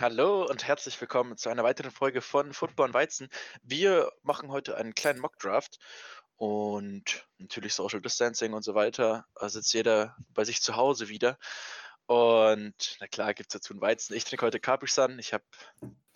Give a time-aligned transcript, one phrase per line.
[0.00, 3.28] Hallo und herzlich willkommen zu einer weiteren Folge von Football und Weizen.
[3.64, 5.80] Wir machen heute einen kleinen Mock-Draft
[6.36, 9.26] und natürlich Social Distancing und so weiter.
[9.34, 11.36] Da sitzt jeder bei sich zu Hause wieder.
[12.06, 14.14] Und na klar, gibt es dazu einen Weizen.
[14.14, 15.18] Ich trinke heute Capri Sun.
[15.18, 15.42] Ich habe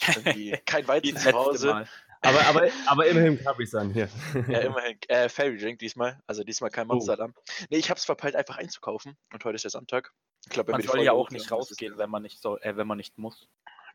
[0.06, 1.88] irgendwie kein Weizen zu Hause.
[2.20, 4.08] Aber, aber, aber immerhin Capri Sun hier.
[4.46, 4.96] Ja, immerhin.
[5.08, 6.20] Äh, Fairy Drink diesmal.
[6.28, 6.94] Also diesmal kein Oh.
[6.94, 7.40] Monster oh.
[7.68, 9.16] Nee, ich habe es verpeilt, einfach einzukaufen.
[9.32, 10.12] Und heute ist der Sonntag.
[10.44, 12.96] Ich glaub, Man soll ja auch nicht rausgehen, wenn man nicht soll, äh, wenn man
[12.96, 13.48] nicht muss.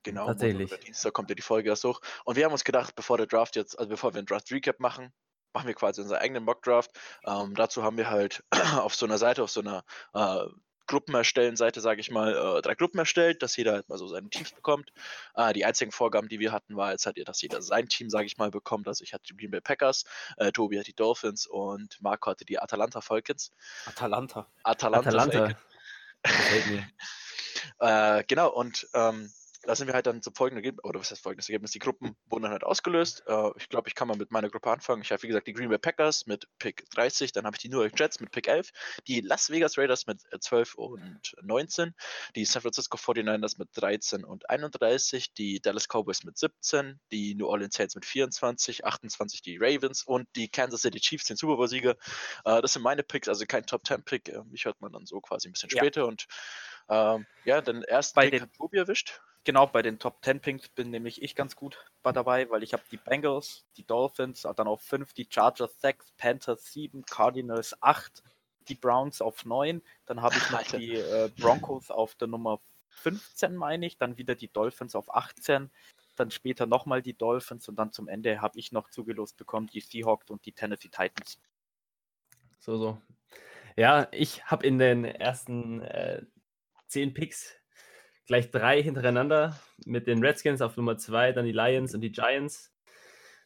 [0.07, 0.69] Genau, Tatsächlich.
[0.69, 1.99] Montag oder Dienstag kommt ja die Folge erst hoch.
[2.23, 4.79] Und wir haben uns gedacht, bevor der Draft jetzt, also bevor wir einen Draft Recap
[4.79, 5.11] machen,
[5.53, 6.91] machen wir quasi unseren eigenen Mock Draft.
[7.25, 8.41] Ähm, dazu haben wir halt
[8.77, 9.83] auf so einer Seite, auf so einer
[10.13, 10.45] äh,
[10.87, 14.07] Gruppen erstellen Seite, sage ich mal, äh, drei Gruppen erstellt, dass jeder halt mal so
[14.07, 14.93] seine Teams bekommt.
[15.35, 18.27] Äh, die einzigen Vorgaben, die wir hatten, war jetzt halt, dass jeder sein Team, sage
[18.27, 18.87] ich mal, bekommt.
[18.87, 20.05] Also ich hatte die Green Bay Packers,
[20.37, 23.51] äh, Tobi hat die Dolphins und Marco hatte die Atalanta Falcons.
[23.85, 24.47] Atalanta.
[24.63, 25.47] Atalanta, Atalanta.
[26.69, 26.87] Mir.
[27.79, 29.31] Äh, genau, und ähm,
[29.67, 31.71] da sind wir halt dann zum folgenden Ergebnis, oder was heißt folgendes Ergebnis?
[31.71, 33.23] Die Gruppen wurden dann halt ausgelöst.
[33.27, 35.01] Äh, ich glaube, ich kann mal mit meiner Gruppe anfangen.
[35.01, 37.69] Ich habe, wie gesagt, die Green Bay Packers mit Pick 30, dann habe ich die
[37.69, 38.71] New York Jets mit Pick 11,
[39.07, 41.93] die Las Vegas Raiders mit äh, 12 und 19,
[42.35, 47.47] die San Francisco 49ers mit 13 und 31, die Dallas Cowboys mit 17, die New
[47.47, 51.97] Orleans Saints mit 24, 28 die Ravens und die Kansas City Chiefs, den Super Bowl-Sieger.
[52.45, 54.29] Äh, das sind meine Picks, also kein Top-10-Pick.
[54.29, 55.79] Äh, mich hört man dann so quasi ein bisschen Ja.
[55.79, 56.25] später und
[56.89, 59.19] ähm, ja, den ersten Bei Pick den- hat Tobi erwischt.
[59.47, 62.73] Genau, bei den Top 10 Picks bin nämlich ich ganz gut bei dabei, weil ich
[62.73, 68.23] habe die Bengals, die Dolphins, dann auf 5, die Chargers 6, Panthers 7, Cardinals 8,
[68.67, 70.77] die Browns auf 9, dann habe ich noch Alter.
[70.79, 72.59] die äh, Broncos auf der Nummer
[72.89, 75.71] 15, meine ich, dann wieder die Dolphins auf 18,
[76.17, 79.79] dann später nochmal die Dolphins und dann zum Ende habe ich noch zugelost bekommen die
[79.79, 81.39] Seahawks und die Tennessee Titans.
[82.59, 83.01] So, so.
[83.77, 86.23] Ja, ich habe in den ersten äh,
[86.87, 87.56] zehn Picks
[88.27, 92.73] gleich drei hintereinander mit den Redskins auf Nummer zwei, dann die Lions und die Giants.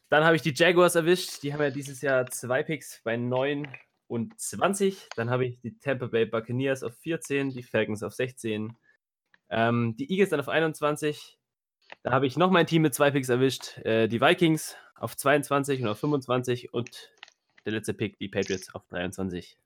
[0.08, 1.42] Dann habe ich die Jaguars erwischt.
[1.42, 3.66] Die haben ja dieses Jahr zwei Picks bei 9
[4.08, 5.08] und 20.
[5.16, 8.76] Dann habe ich die Tampa Bay Buccaneers auf 14, die Falcons auf 16,
[9.48, 11.38] ähm, die Eagles dann auf 21.
[12.02, 13.78] Da habe ich noch mein Team mit zwei Picks erwischt.
[13.78, 17.10] Äh, die Vikings auf 22 und auf 25 und
[17.64, 19.56] der letzte Pick, die Patriots auf 23.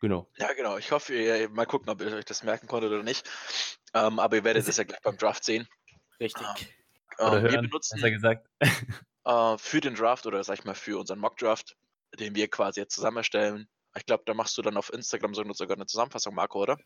[0.00, 0.30] Genau.
[0.36, 0.76] Ja, genau.
[0.76, 3.28] Ich hoffe, ihr, mal gucken, ob ihr euch das merken konntet oder nicht.
[3.94, 5.66] Ähm, aber ihr werdet Das- es ja gleich beim Draft sehen.
[6.20, 6.46] Richtig.
[7.18, 8.48] Ähm, Oder wir hören, benutzen besser gesagt.
[9.24, 11.76] äh, für den Draft oder sag ich mal für unseren Mock-Draft,
[12.18, 13.68] den wir quasi jetzt zusammen erstellen.
[13.96, 16.78] Ich glaube, da machst du dann auf Instagram so- sogar eine Zusammenfassung, Marco, oder?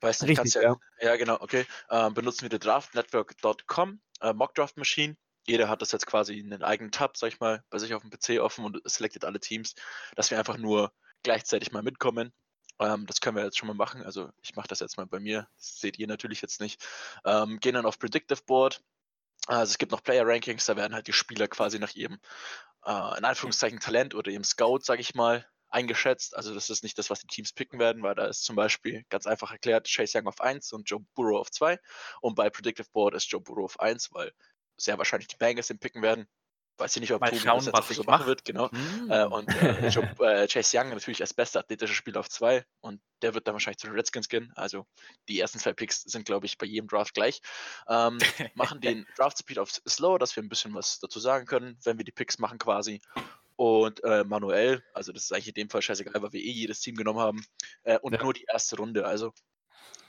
[0.00, 0.62] Weiß nicht, kannst Richtig,
[1.00, 1.66] ja, ja, genau, okay.
[1.90, 5.16] Ähm, benutzen wir die draftnetwork.com, äh, Mock-Draft Machine.
[5.46, 8.02] Jeder hat das jetzt quasi in einen eigenen Tab, sag ich mal, bei sich auf
[8.02, 9.74] dem PC offen und selected alle Teams,
[10.14, 10.92] dass wir einfach nur
[11.22, 12.32] gleichzeitig mal mitkommen.
[12.80, 14.02] Ähm, das können wir jetzt schon mal machen.
[14.02, 15.48] Also ich mache das jetzt mal bei mir.
[15.56, 16.84] Das seht ihr natürlich jetzt nicht.
[17.24, 18.82] Ähm, gehen dann auf Predictive Board.
[19.46, 22.18] Also es gibt noch Player Rankings, da werden halt die Spieler quasi nach ihrem,
[22.84, 26.36] äh, in Anführungszeichen, Talent oder ihrem Scout, sag ich mal, eingeschätzt.
[26.36, 29.04] Also das ist nicht das, was die Teams picken werden, weil da ist zum Beispiel
[29.08, 31.78] ganz einfach erklärt Chase Young auf 1 und Joe Burrow auf 2.
[32.20, 34.32] Und bei Predictive Board ist Joe Burrow auf 1, weil
[34.76, 36.28] sehr wahrscheinlich die Bengals den picken werden.
[36.78, 38.26] Weiß ich nicht, ob Mal Tobi schauen, das jetzt was so machen mach.
[38.26, 38.68] wird, genau.
[38.68, 39.10] Mm.
[39.10, 43.00] Äh, und äh, Joe, äh, Chase Young natürlich als bester athletischer Spieler auf 2 und
[43.22, 44.52] der wird dann wahrscheinlich zu den Redskins gehen.
[44.54, 44.86] Also
[45.28, 47.40] die ersten zwei Picks sind, glaube ich, bei jedem Draft gleich.
[47.88, 48.18] Ähm,
[48.54, 51.98] machen den Draft Speed auf Slow, dass wir ein bisschen was dazu sagen können, wenn
[51.98, 53.00] wir die Picks machen quasi.
[53.56, 56.80] Und äh, manuell, also das ist eigentlich in dem Fall scheißegal, weil wir eh jedes
[56.80, 57.44] Team genommen haben.
[57.82, 58.22] Äh, und Ja.
[58.22, 59.04] nur die erste Runde.
[59.04, 59.32] Also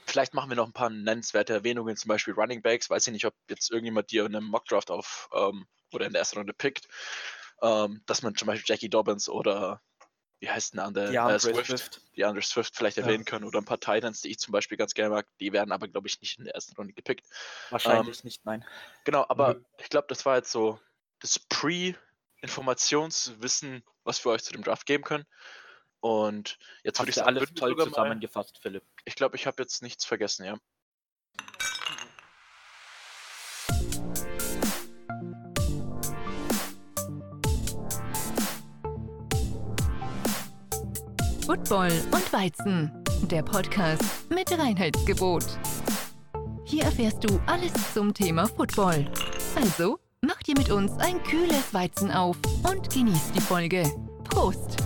[0.06, 2.88] vielleicht machen wir noch ein paar nennenswerte Erwähnungen, zum Beispiel Running Backs.
[2.90, 6.20] Weiß ich nicht, ob jetzt irgendjemand dir in einem Mockdraft auf ähm, oder in der
[6.20, 6.86] ersten Runde pickt,
[7.62, 9.82] ähm, dass man zum Beispiel Jackie Dobbins oder
[10.40, 11.14] wie heißt denn der andere?
[11.24, 12.00] Äh, Swift, Swift.
[12.16, 13.04] die Andre Swift vielleicht Ja.
[13.04, 15.26] erwähnen können oder ein paar Titans, die ich zum Beispiel ganz gerne mag.
[15.40, 17.26] Die werden aber, glaube ich, nicht in der ersten Runde gepickt.
[17.70, 18.64] Wahrscheinlich nicht, nein.
[19.04, 19.64] Genau, aber Mhm.
[19.78, 20.78] ich glaube, das war jetzt so
[21.20, 25.24] das Pre-Informationswissen, was wir euch zu dem Draft geben können.
[26.00, 28.84] Und jetzt würde Hast ich sagen, alles toll sogar mal, zusammengefasst, Philipp.
[29.04, 30.58] ich glaube, ich habe jetzt nichts vergessen, ja.
[41.50, 42.92] Football und Weizen,
[43.22, 45.42] der Podcast mit Reinheitsgebot.
[46.64, 49.10] Hier erfährst du alles zum Thema Football.
[49.56, 53.82] Also, mach dir mit uns ein kühles Weizen auf und genieß die Folge.
[54.22, 54.76] Prost!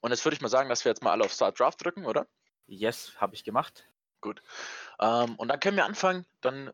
[0.00, 2.06] Und jetzt würde ich mal sagen, dass wir jetzt mal alle auf Start Draft drücken,
[2.06, 2.26] oder?
[2.66, 3.86] Yes, habe ich gemacht.
[5.00, 6.26] Ähm, und dann können wir anfangen.
[6.40, 6.72] Dann,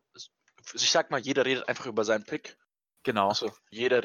[0.73, 2.57] ich sag mal, jeder redet einfach über seinen Pick.
[3.03, 3.29] Genau.
[3.29, 4.01] Achso, jeder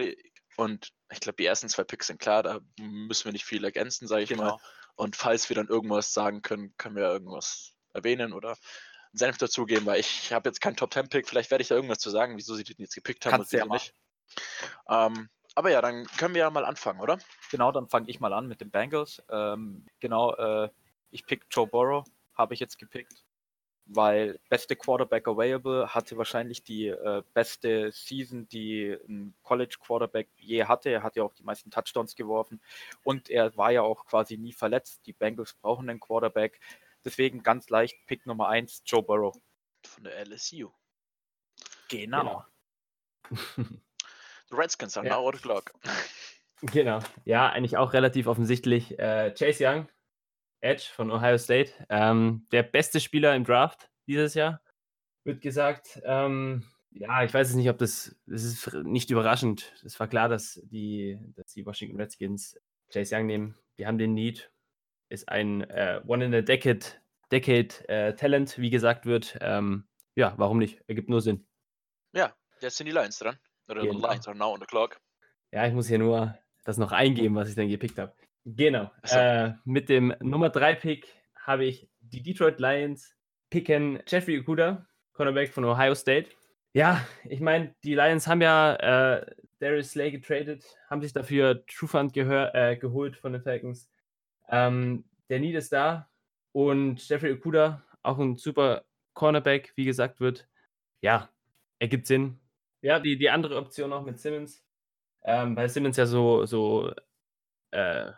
[0.57, 4.07] und ich glaube, die ersten zwei Picks sind klar, da müssen wir nicht viel ergänzen,
[4.07, 4.45] sage ich mal.
[4.45, 4.61] genau.
[4.95, 8.59] Und falls wir dann irgendwas sagen können, können wir irgendwas erwähnen oder einen
[9.15, 11.29] Senf dazugeben, weil ich habe jetzt keinen Top 10 Pick.
[11.29, 13.59] Vielleicht werde ich da irgendwas zu sagen, wieso sie den jetzt gepickt haben Kannst und
[13.59, 13.95] ja wieso nicht.
[14.89, 17.19] Ähm, aber ja, dann können wir ja mal anfangen, oder?
[17.51, 19.23] Genau, dann fange ich mal an mit den Bengals.
[19.31, 20.71] Ähm, genau, äh,
[21.11, 22.05] ich pick Joe Burrow,
[22.35, 23.25] habe ich jetzt gepickt,
[23.87, 30.65] weil beste Quarterback available, hatte wahrscheinlich die äh, beste Season, die ein College Quarterback je
[30.65, 30.91] hatte.
[30.91, 32.61] Er hat ja auch die meisten Touchdowns geworfen
[33.05, 35.07] und er war ja auch quasi nie verletzt.
[35.07, 36.61] Die Bengals brauchen einen Quarterback.
[37.05, 39.37] Deswegen ganz leicht Pick Nummer 1, Joe Burrow.
[39.85, 40.71] Von der LSU.
[41.89, 42.45] Genau.
[43.31, 45.15] The Redskins are Ja.
[45.17, 45.73] now out of clock.
[46.65, 47.01] Genau.
[47.25, 48.97] Ja, eigentlich auch relativ offensichtlich.
[48.97, 49.89] Äh, Chase Young,
[50.63, 54.63] Edge von Ohio State, ähm, der beste Spieler im Draft dieses Jahr,
[55.25, 56.01] wird gesagt.
[56.05, 59.73] Ähm, ja, ich weiß es nicht, ob das, das ist nicht überraschend.
[59.85, 62.59] Es war klar, dass die, dass die Washington Redskins
[62.93, 63.59] Chase Young nehmen.
[63.79, 64.51] Die haben den Need.
[65.09, 66.81] Ist ein äh, One in a Decade,
[67.31, 69.39] Decade äh, Talent, wie gesagt wird.
[69.41, 69.85] Ähm,
[70.15, 70.83] ja, warum nicht?
[70.87, 71.47] Ergibt nur Sinn.
[72.13, 73.39] Ja, jetzt sind die Lions dran.
[73.69, 74.07] Oder Genau.
[74.07, 75.01] Lions are now on the clock.
[75.51, 78.13] Ja, ich muss hier nur das noch eingeben, was ich dann gepickt habe.
[78.45, 78.91] Genau.
[79.05, 79.17] So.
[79.17, 83.15] Äh, mit dem Nummer 3 Pick habe ich die Detroit Lions
[83.51, 86.31] picken Jeffrey Okuda, Cornerback von Ohio State.
[86.73, 89.27] Ja, ich meine, die Lions haben ja äh,
[89.59, 93.89] Darius Slay getradet, haben sich dafür Trufant gehör, äh, geholt von den Falcons.
[94.49, 96.09] Ähm, der Need ist da
[96.53, 100.49] und Jeffrey Okuda, auch ein super Cornerback, wie gesagt wird.
[101.03, 101.29] Ja,
[101.79, 102.41] ergibt Sinn.
[102.81, 104.65] Ja, die, die andere Option noch mit Simmons.
[105.25, 106.93] Ähm, weil Simmons ja so, so
[107.71, 108.11] äh,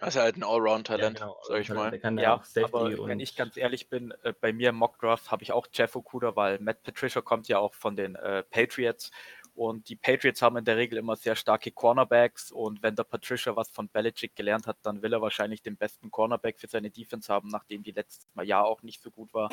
[0.00, 1.90] Also halt ein Allround-Talent, ja, genau, sag ich mal.
[1.90, 4.52] Der kann ja, Ja, auch Safety aber und wenn ich ganz ehrlich bin, äh, bei
[4.52, 7.96] mir im Mockdraft habe ich auch Jeff Okuda, weil Matt Patricia kommt ja auch von
[7.96, 9.10] den äh, Patriots
[9.58, 13.56] und die Patriots haben in der Regel immer sehr starke Cornerbacks und wenn der Patricia
[13.56, 17.32] was von Belichick gelernt hat, dann will er wahrscheinlich den besten Cornerback für seine Defense
[17.32, 19.50] haben, nachdem die letztes Mal Jahr auch nicht so gut war.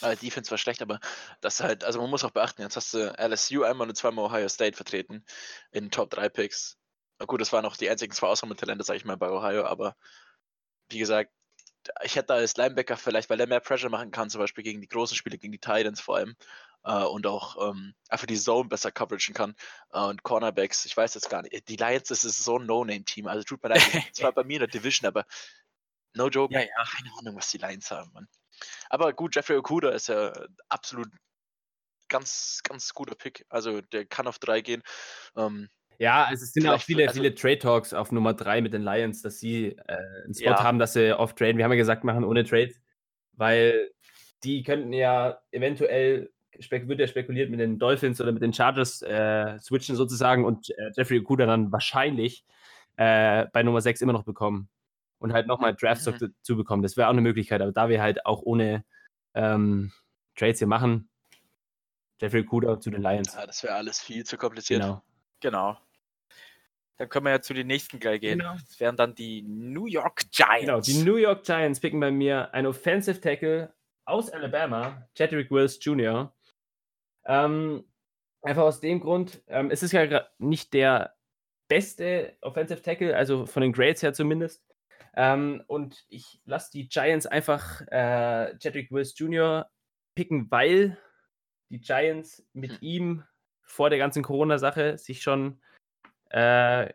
[0.00, 1.00] Äh, Defense war schlecht, aber
[1.42, 4.48] das halt, also man muss auch beachten, jetzt hast du LSU einmal und zweimal Ohio
[4.48, 5.22] State vertreten
[5.70, 6.78] in Top 3 Picks.
[7.22, 9.94] Na gut, das waren auch die einzigen zwei Ausnahmetalente, sag ich mal, bei Ohio, aber
[10.88, 11.30] wie gesagt,
[12.02, 14.88] ich hätte als Linebacker vielleicht, weil er mehr Pressure machen kann, zum Beispiel gegen die
[14.88, 16.34] großen Spiele, gegen die Titans vor allem,
[16.82, 19.54] äh, und auch ähm, einfach die Zone besser coveragen kann.
[19.92, 23.28] Äh, und Cornerbacks, ich weiß jetzt gar nicht, die Lions, das ist so ein No-Name-Team,
[23.28, 23.80] also tut mir leid,
[24.16, 25.24] zwar bei mir in der Division, aber
[26.14, 26.84] no joke, Ja, ja.
[26.90, 28.26] keine Ahnung, was die Lions haben, Mann.
[28.90, 30.32] Aber gut, Jeffrey Okuda ist ja
[30.68, 31.08] absolut
[32.08, 33.46] ganz, ganz guter Pick.
[33.48, 34.82] Also der kann auf drei gehen.
[35.36, 38.34] Ähm, ja, also es sind ja auch Vielleicht- viele, also- viele Trade Talks auf Nummer
[38.34, 40.62] 3 mit den Lions, dass sie äh, einen Spot Ja.
[40.64, 41.56] haben, dass sie off traden.
[41.58, 42.80] Wir haben ja gesagt, machen ohne Trades,
[43.34, 43.90] weil
[44.44, 49.58] die könnten ja eventuell, wird ja spekuliert, mit den Dolphins oder mit den Chargers äh,
[49.60, 52.44] switchen sozusagen und äh, Jeffrey Okuda dann wahrscheinlich
[52.96, 54.68] äh, bei Nummer 6 immer noch bekommen
[55.18, 56.34] und halt nochmal Draftstock Mhm.
[56.38, 56.82] dazu bekommen.
[56.82, 58.84] Das wäre auch eine Möglichkeit, aber da wir halt auch ohne
[59.34, 59.92] ähm,
[60.36, 61.08] Trades hier machen,
[62.20, 63.34] Jeffrey Okuda zu den Lions.
[63.34, 64.82] ja, das wäre alles viel zu kompliziert.
[64.82, 65.02] Genau.
[65.42, 65.76] Genau.
[66.98, 68.38] Dann können wir ja zu den nächsten gleich gehen.
[68.38, 68.54] Genau.
[68.54, 70.60] Das wären dann die New York Giants.
[70.60, 73.74] Genau, die New York Giants picken bei mir einen Offensive Tackle
[74.04, 76.32] aus Alabama, Chadwick Wills Jr.
[77.24, 77.84] Ähm,
[78.42, 81.14] einfach aus dem Grund, ähm, es ist ja nicht der
[81.68, 84.64] beste Offensive Tackle, also von den Grades her zumindest.
[85.14, 88.54] Ähm, und ich lasse die Giants einfach äh,
[88.90, 89.70] Wills Jr.
[90.14, 90.98] picken, weil
[91.70, 92.78] die Giants mit Hm.
[92.80, 93.24] ihm
[93.62, 95.60] vor der ganzen Corona-Sache sich schon,
[96.30, 96.88] äh,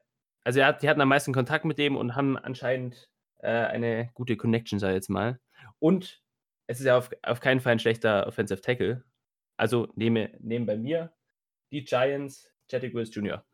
[0.43, 3.09] also er hat, die hatten am meisten Kontakt mit dem und haben anscheinend
[3.39, 5.39] äh, eine gute Connection, sag ich jetzt mal.
[5.79, 6.21] Und
[6.67, 9.03] es ist ja auf, auf keinen Fall ein schlechter Offensive Tackle.
[9.57, 11.13] Also nehme, nehmen bei mir
[11.71, 13.45] die Giants Wills Jr.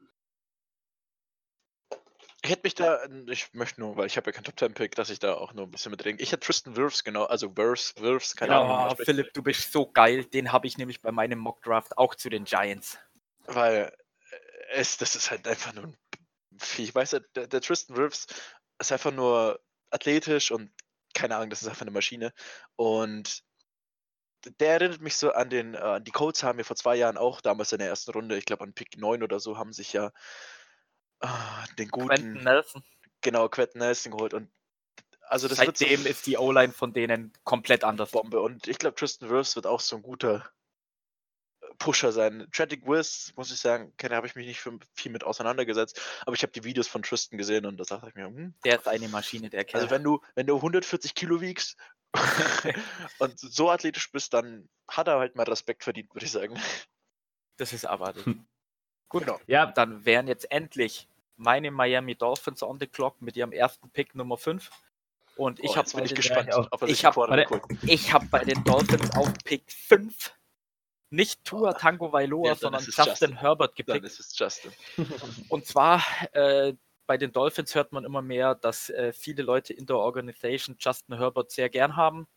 [2.44, 4.96] Ich hätte mich da, ich möchte nur, weil ich habe ja keinen Top 10 Pick,
[4.96, 6.20] dass ich da auch nur ein bisschen mitreden.
[6.22, 8.70] Ich hätte Tristan Wirfs, genau, also Wirfs, Wirfs, keine Ahnung.
[8.70, 9.06] Ja, spricht.
[9.06, 10.26] Philipp, du bist so geil.
[10.26, 12.98] Den habe ich nämlich bei meinem Mockdraft auch zu den Giants.
[13.46, 13.94] Weil
[14.30, 14.36] äh,
[14.74, 15.98] es, das ist halt einfach nur ein
[16.58, 16.84] Vieh.
[16.84, 18.28] Ich weiß, der, der Tristan Wirfs
[18.78, 20.70] ist einfach nur athletisch und
[21.14, 22.34] keine Ahnung, das ist einfach eine Maschine.
[22.76, 23.42] Und
[24.60, 27.40] der erinnert mich so an den, äh, die Colts haben wir vor zwei Jahren auch
[27.40, 30.12] damals in der ersten Runde, ich glaube an Pick 9 oder so, haben sich ja
[31.24, 32.84] ah, den guten, Quentin Nelson.
[33.22, 34.34] genau, Quentin Nelson geholt.
[34.34, 34.50] Und
[35.28, 38.12] also das wird so Seitdem ist die O-Line von denen komplett anders.
[38.12, 38.40] Bombe.
[38.42, 40.48] Und ich glaube, Tristan Wirfs wird auch so ein guter
[41.80, 42.48] Pusher sein.
[42.52, 46.44] Tragic Wills, muss ich sagen, habe ich mich nicht für- viel mit auseinandergesetzt, aber ich
[46.44, 49.08] habe die Videos von Tristan gesehen und da dachte ich mir, hm, Der ist eine
[49.10, 49.82] Maschine, der Kerl.
[49.82, 51.78] also wenn du, wenn du 140 Kilo wiegst
[53.20, 56.60] und so athletisch bist, dann hat er halt mal Respekt verdient, würde ich sagen.
[57.58, 58.14] das ist aber.
[58.16, 58.46] Hm.
[59.10, 59.40] Gut, Genau.
[59.48, 64.16] Ja, dann wären jetzt endlich meine Miami Dolphins on the clock mit ihrem ersten Pick
[64.16, 64.70] Nummer 5.
[65.36, 66.68] Und ich Oh, habe bin ich gespannt, ich auch.
[66.72, 67.68] ob er Ich sich hab- einen Quarterback warte.
[67.82, 67.84] holt.
[67.90, 70.34] ich hab bei den Dolphins auf Pick 5
[71.10, 73.38] nicht Tua Tango Vailoa, Ja, dann sondern Justin Justin.
[73.38, 74.06] Herbert Dann gepickt.
[74.06, 74.72] ist es Justin.
[75.50, 76.74] Und zwar äh,
[77.06, 81.18] bei den Dolphins hört man immer mehr, dass äh, viele Leute in der Organisation Justin
[81.18, 82.28] Herbert sehr gern haben.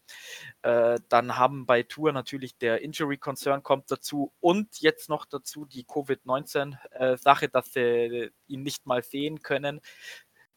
[0.62, 5.64] Äh, dann haben bei Tour natürlich der Injury Concern kommt dazu und jetzt noch dazu
[5.66, 9.80] die Covid-19-Sache, dass sie ihn nicht mal sehen können.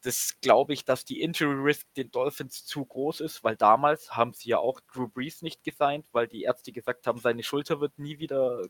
[0.01, 4.33] Das glaube ich, dass die Injury Risk den Dolphins zu groß ist, weil damals haben
[4.33, 7.99] sie ja auch Drew Brees nicht gesigned, weil die Ärzte gesagt haben, seine Schulter wird
[7.99, 8.61] nie wieder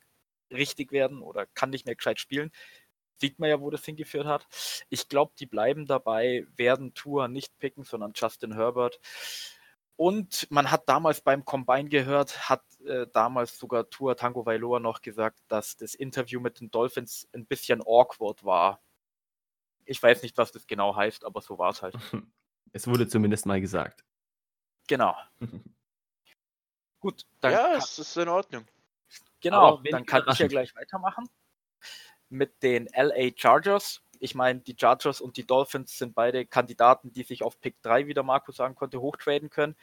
[0.52, 2.52] richtig werden oder kann nicht mehr gescheit spielen.
[3.20, 4.48] Sieht man ja, wo das hingeführt hat.
[4.90, 9.00] Ich glaube, die bleiben dabei, werden Tour nicht picken, sondern Justin Herbert.
[9.98, 15.02] Und man hat damals beim Combine gehört, hat äh, damals sogar Tour Tango Vailoa noch
[15.02, 18.82] gesagt, dass das Interview mit den Dolphins ein bisschen awkward war.
[19.84, 21.96] Ich weiß nicht, was das genau heißt, aber so war es halt.
[22.72, 24.06] Es wurde zumindest mal gesagt.
[24.88, 25.16] Genau.
[27.00, 28.64] Gut, dann ja, es ist in Ordnung.
[29.42, 31.28] genau, aber dann kann ich ja gleich weitermachen
[32.30, 34.02] mit den LA Chargers.
[34.20, 38.08] Ich meine, die Chargers und die Dolphins sind beide Kandidaten, die sich auf Pick 3,
[38.08, 39.76] wie der Markus sagen konnte, hochtraden können.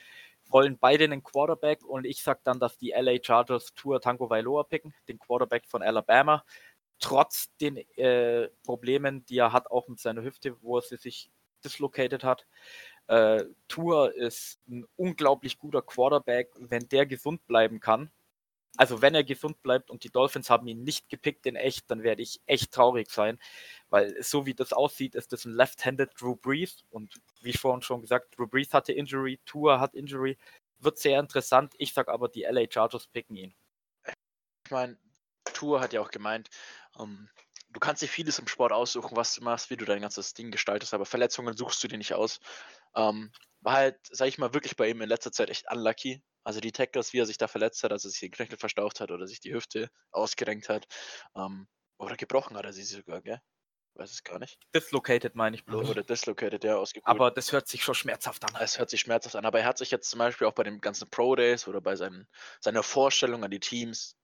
[0.49, 4.63] Wollen beide einen Quarterback und ich sage dann, dass die LA Chargers Tour Tango Vailoa
[4.65, 6.45] picken, den Quarterback von Alabama.
[7.01, 11.31] Trotz den äh, Problemen, die er hat, auch mit seiner Hüfte, wo er sie sich
[11.65, 12.47] dislocated hat.
[13.09, 18.11] Äh, Tour ist ein unglaublich guter Quarterback, wenn der gesund bleiben kann.
[18.77, 22.03] Also wenn er gesund bleibt und die Dolphins haben ihn nicht gepickt in echt, dann
[22.03, 23.39] werde ich echt traurig sein,
[23.89, 28.03] weil so wie das aussieht, ist das ein Left-Handed Drew Brees und wie vorhin schon
[28.03, 30.37] gesagt, Drew Brees hatte Injury, Tour hat Injury,
[30.79, 31.75] wird sehr interessant.
[31.79, 33.55] Ich sag aber, die LA Chargers picken ihn.
[34.65, 34.99] Ich meine,
[35.53, 36.51] Tour hat ja auch gemeint,
[36.99, 37.29] ähm,
[37.71, 40.51] du kannst dir vieles im Sport aussuchen, was du machst, wie du dein ganzes Ding
[40.51, 42.41] gestaltest, aber Verletzungen suchst du dir nicht aus.
[42.95, 43.31] Ähm,
[43.61, 46.23] war halt, sag ich mal, wirklich bei ihm in letzter Zeit echt unlucky.
[46.47, 49.11] Also die Tackles, wie er sich da verletzt hat, also sich den Knöchel verstaucht hat
[49.11, 50.87] oder sich die Hüfte ausgerenkt hat.
[51.37, 53.41] Ähm, oder gebrochen hat er sie sogar, gell?
[53.95, 54.59] Weiß es gar nicht.
[54.75, 55.89] Dislocated meine ich bloß.
[55.89, 57.07] Oder dislocated, ja, ausgekugelt.
[57.09, 58.55] Aber das hört sich schon schmerzhaft an.
[58.61, 60.81] Es hört sich schmerzhaft an, aber er hat sich jetzt zum Beispiel auch bei den
[60.81, 62.29] ganzen Pro Days oder bei seinen,
[62.61, 64.17] seiner Vorstellung an die Teams,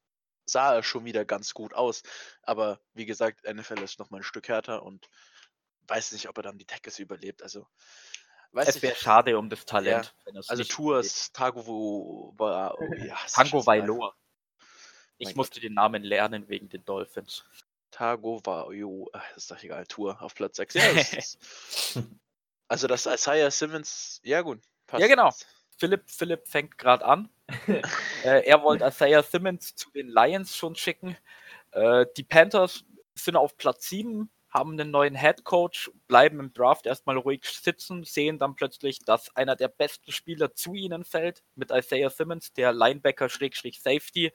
[0.46, 2.02] sah er schon wieder ganz gut aus.
[2.42, 5.08] Aber wie gesagt, NFL ist nochmal ein Stück härter und
[5.88, 7.42] weiß nicht, ob er dann die Tackles überlebt.
[7.42, 7.66] Also,
[8.52, 10.14] weiß Es wäre schade um das Talent.
[10.25, 12.35] wenn er's Also Tours, Tago oh,
[12.97, 14.14] ja, ist Tango Vailoa.
[15.18, 17.44] Ich Mein musste den Namen lernen wegen den Dolphins.
[17.90, 18.40] Tago
[19.12, 20.75] ach, ist doch egal, Tour auf Platz 6.
[20.75, 21.38] Ja, das ist,
[22.68, 24.61] also das Isaiah Simmons, ja gut.
[24.92, 25.32] Ja, genau.
[25.78, 27.28] Philipp, Philipp fängt gerade an.
[28.25, 31.16] äh, er wollte Isaiah Simmons zu den Lions schon schicken.
[31.73, 36.85] Äh, die Panthers sind auf Platz 7, haben einen neuen Head Coach, bleiben im Draft
[36.87, 41.71] erstmal ruhig sitzen, sehen dann plötzlich, dass einer der besten Spieler zu ihnen fällt, mit
[41.71, 44.32] Isaiah Simmons, der Linebacker-Safety.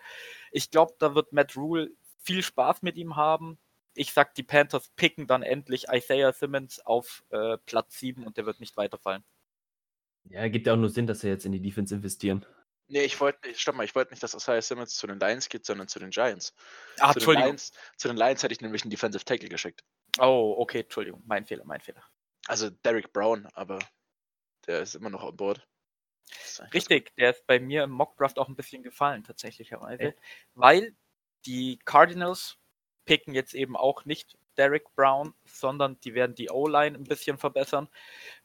[0.52, 3.60] Ich glaube, da wird Matt Rule viel Spaß mit ihm haben.
[3.94, 8.46] Ich sag, die Panthers picken dann endlich Isaiah Simmons auf äh, Platz 7 und der
[8.48, 9.24] wird nicht weiterfallen.
[10.26, 12.46] Ja, gibt ja auch nur Sinn, dass sie jetzt in die Defense investieren.
[12.90, 15.66] Nee, ich wollte, stopp mal, ich wollte nicht, dass Isaiah Simmons zu den Lions geht,
[15.66, 16.54] sondern zu den Giants.
[17.00, 17.50] Ah, zu, den Entschuldigung.
[17.50, 19.84] Lions, zu den Lions hätte ich nämlich einen Defensive Tackle geschickt.
[20.20, 22.04] Oh, okay, Entschuldigung, mein Fehler, mein Fehler.
[22.48, 23.80] Also Derek Brown, aber
[24.66, 28.56] der ist immer noch ist eigentlich Richtig, der ist bei mir im Mockdraft auch ein
[28.56, 30.02] bisschen gefallen, tatsächlicherweise.
[30.04, 30.20] Echt?
[30.54, 30.96] Weil
[31.46, 32.58] die Cardinals
[33.06, 37.88] picken jetzt eben auch nicht Derek Brown, sondern die werden die O-Line ein bisschen verbessern,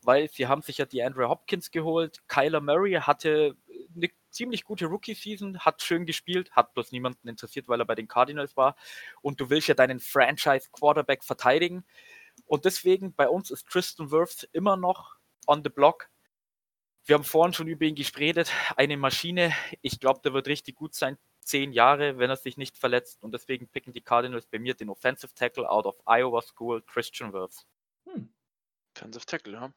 [0.02, 2.22] weil sie haben sich ja die Andrew Hopkins geholt.
[2.28, 3.56] Kyler Murray hatte
[3.96, 8.08] eine ziemlich gute Rookie-Season, hat schön gespielt, hat bloß niemanden interessiert, weil er bei den
[8.08, 8.76] Cardinals war.
[9.20, 11.84] Und du willst ja deinen Franchise-Quarterback verteidigen.
[12.46, 16.08] Und deswegen bei uns ist Tristan Wirfs immer noch on the block.
[17.04, 18.44] Wir haben vorhin schon über ihn gesprochen.
[18.76, 19.52] Eine Maschine.
[19.80, 21.18] Ich glaube, der wird richtig gut sein.
[21.40, 23.22] Zehn Jahre, wenn er sich nicht verletzt.
[23.22, 27.32] Und deswegen picken die Cardinals bei mir den Offensive Tackle out of Iowa School, Christian
[27.32, 27.66] Wirfs.
[28.04, 28.32] Hm.
[28.94, 29.72] Defensive Tackle, ja.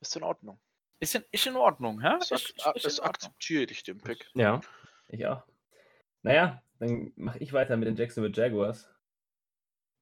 [0.00, 0.60] Ist in Ordnung.
[1.00, 2.16] Ist in, ist in Ordnung, hä?
[2.18, 3.06] Das, Ist, ist, das ist in Ordnung.
[3.06, 4.30] akzeptiere ich den Pick.
[4.34, 4.60] Ja,
[5.08, 5.42] ich auch.
[6.22, 8.88] Naja, dann mache ich weiter mit den Jacksonville Jaguars.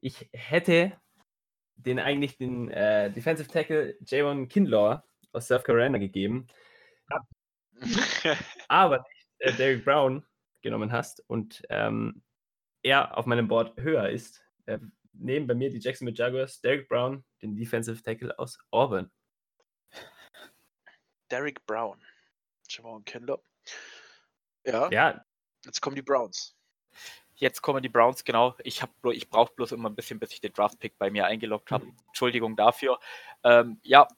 [0.00, 1.00] Ich hätte
[1.76, 5.02] den eigentlich den äh, Defensive Tackle Javon Kinlaw
[5.32, 6.48] aus South Carolina gegeben,
[8.68, 10.26] aber nicht äh, Derek Brown
[10.62, 12.22] genommen hast und ähm,
[12.82, 14.78] er auf meinem Board höher ist, äh,
[15.12, 19.10] nehmen bei mir die Jacksonville Jaguars Derek Brown, den Defensive Tackle aus Auburn.
[21.30, 22.00] Derek Brown.
[22.68, 23.40] Javon Kindler.
[24.64, 25.24] Ja, Ja,
[25.64, 26.54] jetzt kommen die Browns.
[27.36, 28.56] Jetzt kommen die Browns, genau.
[28.64, 31.70] Ich, hab ich brauche bloß immer ein bisschen, bis ich den Draft-Pick bei mir eingeloggt
[31.70, 31.86] habe.
[32.08, 32.98] Entschuldigung dafür.
[33.44, 34.08] Ähm, ja,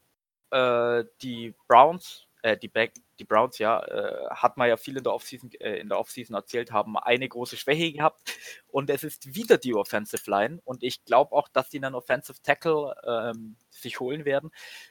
[0.50, 5.04] äh, die Browns, äh, die, Back, die Browns, ja, äh, hat man ja viel in
[5.04, 8.20] der Offseason, äh, in der Offseason erzählt, haben eine große Schwäche gehabt
[8.68, 12.40] und es ist wieder die Offensive Line und ich glaube auch, dass sie einen Offensive
[12.42, 14.50] Tackle ähm, sich holen werden.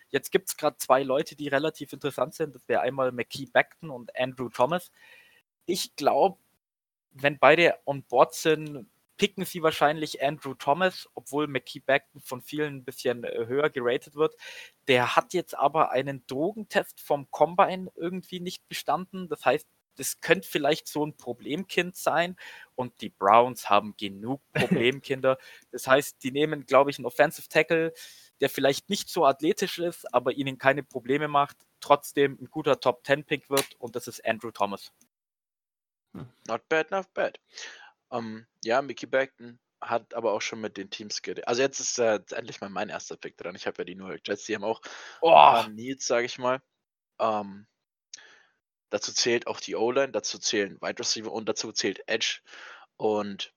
[0.09, 2.55] Jetzt gibt es gerade zwei Leute, die relativ interessant sind.
[2.55, 4.91] Das wäre einmal McKee Beckton und Andrew Thomas.
[5.65, 6.37] Ich glaube,
[7.11, 8.87] wenn beide on board sind,
[9.19, 14.15] picken sie wahrscheinlich Andrew Thomas, obwohl McKee Beckton von vielen ein bisschen äh, höher geratet
[14.15, 14.35] wird.
[14.87, 19.27] Der hat jetzt aber einen Drogentest vom Combine irgendwie nicht bestanden.
[19.27, 22.37] Das heißt, das könnte vielleicht so ein Problemkind sein.
[22.75, 25.37] Und die Browns haben genug Problemkinder.
[25.71, 27.93] Das heißt, die nehmen, glaube ich, einen Offensive Tackle,
[28.39, 33.05] der vielleicht nicht so athletisch ist, aber ihnen keine Probleme macht, trotzdem ein guter Top
[33.05, 33.75] 10 Pick wird.
[33.79, 34.93] Und das ist Andrew Thomas.
[36.47, 37.37] Not bad, not bad.
[38.09, 41.47] Um, ja, Mickey Beckton hat aber auch schon mit den Teams geredet.
[41.47, 43.55] Also jetzt ist äh, endlich mal mein erster Pick dran.
[43.55, 44.81] Ich habe ja die New York Jets, die haben auch
[45.21, 46.61] Oh, Needs, sage ich mal.
[47.19, 47.67] Ähm,
[48.89, 52.41] dazu zählt auch die O-Line, dazu zählen Wide Receiver und dazu zählt Edge.
[52.97, 53.53] Und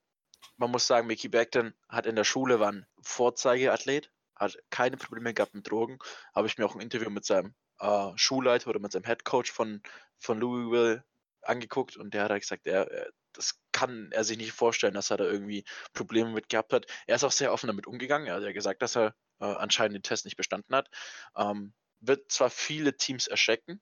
[0.57, 5.35] man muss sagen, Mickey Beckton hat in der Schule war ein Vorzeigeathlet, hat keine Probleme
[5.35, 5.99] gehabt mit Drogen.
[6.35, 9.51] Habe ich mir auch ein Interview mit seinem äh, Schulleiter oder mit seinem Head Coach
[9.51, 9.83] von,
[10.19, 11.05] von Louisville
[11.43, 15.11] angeguckt und der hat halt gesagt, er, er, das kann er sich nicht vorstellen, dass
[15.11, 16.87] er da irgendwie Probleme mit gehabt hat.
[17.07, 18.29] Er ist auch sehr offen damit umgegangen.
[18.29, 20.91] Er hat ja gesagt, dass er äh, anscheinend den Test nicht bestanden hat.
[21.37, 23.81] Ähm, wird zwar viele Teams erschrecken,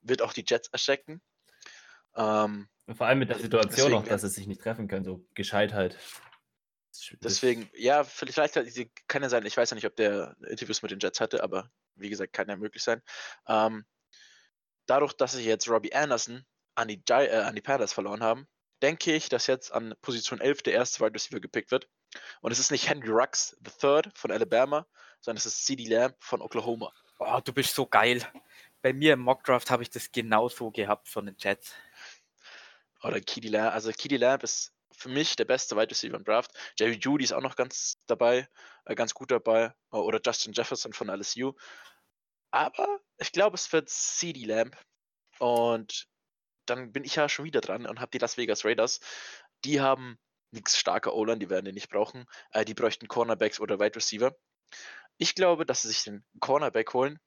[0.00, 1.22] wird auch die Jets erschrecken.
[2.16, 5.26] Ähm, Vor allem mit der Situation Deswegen, auch, dass sie sich nicht treffen können, so
[5.34, 5.98] Gescheitheit.
[6.90, 8.54] Das- deswegen, ja, vielleicht
[9.06, 11.70] kann ja sein, ich weiß ja nicht, ob der Interviews mit den Jets hatte, aber
[11.94, 13.02] wie gesagt, kann ja möglich sein.
[13.46, 13.86] Ähm,
[14.86, 16.44] dadurch, dass sie jetzt Robbie Anderson
[16.78, 18.46] an die, Gi äh, an die Panthers verloren haben,
[18.82, 21.88] denke ich, dass jetzt an Position 11 der erste Wide Receiver gepickt wird.
[22.40, 24.86] Und es ist nicht Henry Rux III von Alabama,
[25.20, 26.92] sondern es ist CD Lamb von Oklahoma.
[27.18, 28.22] oh, du bist so geil.
[28.80, 31.74] Bei mir im Mockdraft habe ich das genauso gehabt von den Jets.
[33.02, 33.74] Oder Keedy Lamb.
[33.74, 36.52] Also Keedy Lamb ist für mich der beste Wide Receiver im Draft.
[36.78, 38.48] Jerry Judy ist auch noch ganz dabei,
[38.84, 39.74] äh, ganz gut dabei.
[39.92, 41.52] Äh, Oder Justin Jefferson von LSU.
[42.50, 44.76] Aber ich glaube, es wird CD Lamb.
[45.38, 46.08] Und
[46.70, 49.00] dann bin ich ja schon wieder dran und habe die Las Vegas Raiders.
[49.64, 50.18] Die haben
[50.50, 52.26] nichts starker O-Line, die werden den nicht brauchen.
[52.52, 54.34] Äh, die bräuchten Cornerbacks oder Wide Receiver.
[55.18, 57.18] Ich glaube, dass sie sich den Cornerback holen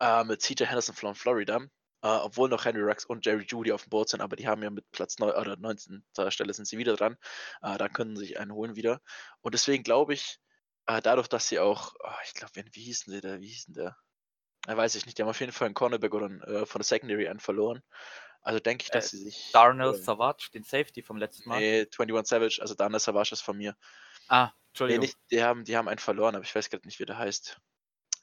[0.00, 1.60] äh, mit CJ Henderson von Florida.
[2.02, 4.62] Äh, obwohl noch Henry Rux und Jerry Judy auf dem Board sind, aber die haben
[4.62, 6.04] ja mit Platz 9 oder 19.
[6.28, 7.16] Stelle sind sie wieder dran.
[7.60, 9.00] Äh, dann können sie sich einen holen wieder.
[9.40, 10.38] Und deswegen glaube ich,
[10.86, 13.96] äh, dadurch, dass sie auch, oh, ich glaube, wie hießen sie da, wie hießen der?
[14.68, 16.84] Äh, weiß ich nicht, die haben auf jeden Fall einen Cornerback oder einen, von der
[16.84, 17.82] Secondary einen verloren.
[18.42, 19.52] Also denke ich, dass Äh, sie sich.
[19.52, 19.94] Darnell holen.
[19.94, 21.60] Savage, den Safety vom letzten Mal.
[21.60, 23.76] Nee, 21 Savage, also Daniel Savage ist von mir.
[24.28, 24.52] Ah,
[24.86, 24.98] Nee, Entschuldigung.
[24.98, 27.58] nicht, die haben, die haben einen verloren, aber ich weiß gerade nicht, wie der heißt.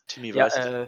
[0.07, 0.87] Timmy ja, weiß äh,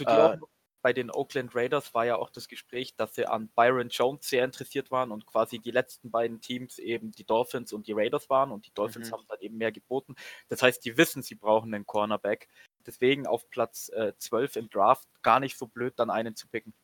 [0.00, 0.38] dir Äh,
[0.82, 4.44] bei den Oakland Raiders war ja auch das Gespräch, dass sie an Byron Jones sehr
[4.44, 8.52] interessiert waren und quasi die letzten beiden Teams eben die Dolphins und die Raiders waren
[8.52, 9.12] und die Dolphins Mhm.
[9.12, 10.14] haben dann eben mehr geboten.
[10.48, 12.48] Das heißt, die wissen, sie brauchen einen Cornerback.
[12.86, 16.74] Deswegen auf Platz äh, 12 im Draft gar nicht so blöd, dann einen zu picken.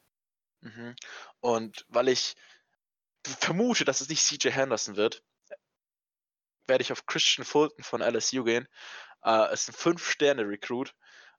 [0.60, 0.94] Mhm.
[1.40, 2.34] Und weil ich
[3.24, 5.22] vermute, dass es nicht CJ Henderson wird,
[6.66, 8.68] werde ich auf Christian Fulton von LSU gehen.
[9.24, 10.94] Äh, ist ein 5-Sterne-Recruit.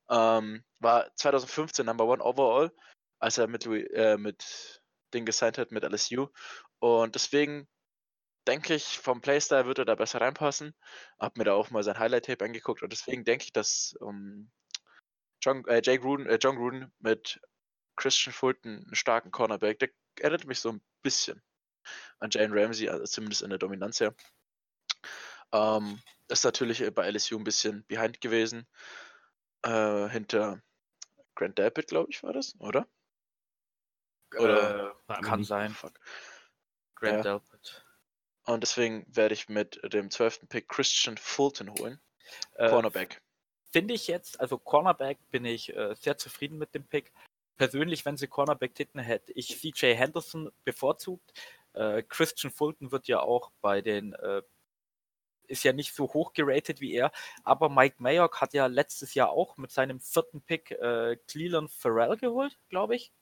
[0.09, 2.71] Ähm, war 2015 Number One Overall,
[3.19, 4.81] als er mit, Louis- äh, mit
[5.13, 6.27] Ding gesigned hat, mit LSU.
[6.79, 7.67] Und deswegen
[8.47, 10.75] denke ich, vom Playstyle wird er da besser reinpassen.
[11.19, 14.51] Hab mir da auch mal sein Highlight-Tape angeguckt und deswegen denke ich, dass um,
[15.41, 17.39] John, äh, Jay Gruden, äh, John Gruden mit
[18.01, 21.41] Christian Fulton einen starken Cornerback, der erinnert mich so ein bisschen
[22.19, 24.15] an Jane Ramsey, also zumindest in der Dominanz her.
[25.51, 28.65] Ähm, ist natürlich äh, bei LSU ein bisschen behind gewesen.
[29.63, 30.61] Äh, hinter
[31.35, 32.87] Grant Delpit, glaube ich, war das, oder?
[34.37, 35.71] Oder- äh, kann sein.
[35.71, 35.93] Fuck.
[36.95, 37.33] Grant Ja.
[37.33, 37.85] Delpit.
[38.45, 40.47] Und deswegen werde ich mit dem 12.
[40.49, 41.99] Pick Christian Fulton holen.
[42.55, 43.21] Äh, Cornerback.
[43.71, 47.11] finde ich jetzt, also Cornerback bin ich äh, sehr zufrieden mit dem Pick.
[47.61, 51.31] Persönlich, wenn sie Cornerback titten, hätte ich CJ Henderson bevorzugt.
[51.73, 54.41] Äh, Christian Fulton wird ja auch bei den, äh,
[55.47, 57.11] ist ja nicht so hoch geratet wie er,
[57.43, 62.17] aber Mike Mayock hat ja letztes Jahr auch mit seinem vierten Pick äh, Cleland Farrell
[62.17, 63.13] geholt, glaube ich.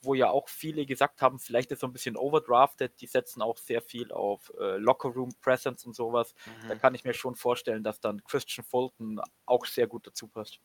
[0.00, 2.98] Wo ja auch viele gesagt haben, vielleicht ist er ein bisschen overdrafted.
[3.02, 6.34] Die setzen auch sehr viel auf äh, Locker Room Presence und sowas.
[6.66, 6.80] Da Mhm.
[6.80, 10.60] kann ich mir schon vorstellen, dass dann Christian Fulton auch sehr gut dazu passt.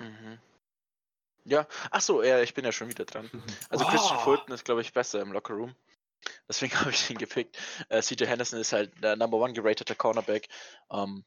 [0.00, 0.38] Mhm.
[1.44, 3.30] Ja, ach so, ja, ich bin ja schon wieder dran.
[3.68, 4.20] Also Christian Oh.
[4.20, 5.74] Fulton ist, glaube ich, besser im Lockerroom.
[6.48, 7.58] Deswegen habe ich ihn gepickt.
[7.88, 10.48] Äh, CJ Henderson ist halt der Number One gerateter Cornerback.
[10.90, 11.24] Ähm,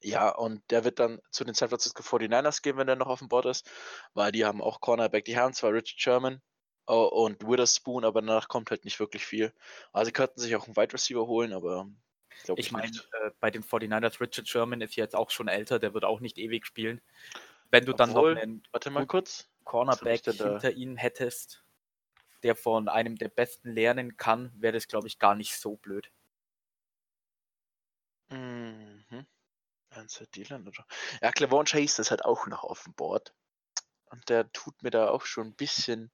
[0.00, 3.18] Ja, und der wird dann zu den San Francisco 49ers gehen, wenn der noch auf
[3.18, 3.68] dem Board ist,
[4.14, 5.24] weil die haben auch Cornerback.
[5.24, 6.40] Die haben zwar Richard Sherman
[6.86, 9.52] oh, und Witherspoon, aber danach kommt halt nicht wirklich viel.
[9.92, 11.88] Also sie könnten sich auch einen Wide Receiver holen, aber
[12.44, 12.86] ich, ich meine,
[13.22, 16.38] äh, bei den 49ers, Richard Sherman ist jetzt auch schon älter, der wird auch nicht
[16.38, 17.00] ewig spielen.
[17.70, 19.48] Wenn du dann Obwohl, noch einen warte mal kurz.
[19.64, 21.64] Cornerback hinter ihnen hättest,
[22.42, 26.10] der von einem der Besten lernen kann, wäre das, glaube ich, gar nicht so blöd.
[28.30, 29.26] Mhm.
[30.34, 30.86] Dylan oder?
[31.22, 33.34] Ja, Clevon Chase ist halt auch noch auf dem Board.
[34.06, 36.10] Und der tut mir da auch schon ein bisschen.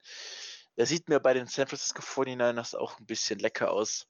[0.77, 4.09] Der sieht mir bei den San Francisco 49ers auch ein bisschen lecker aus.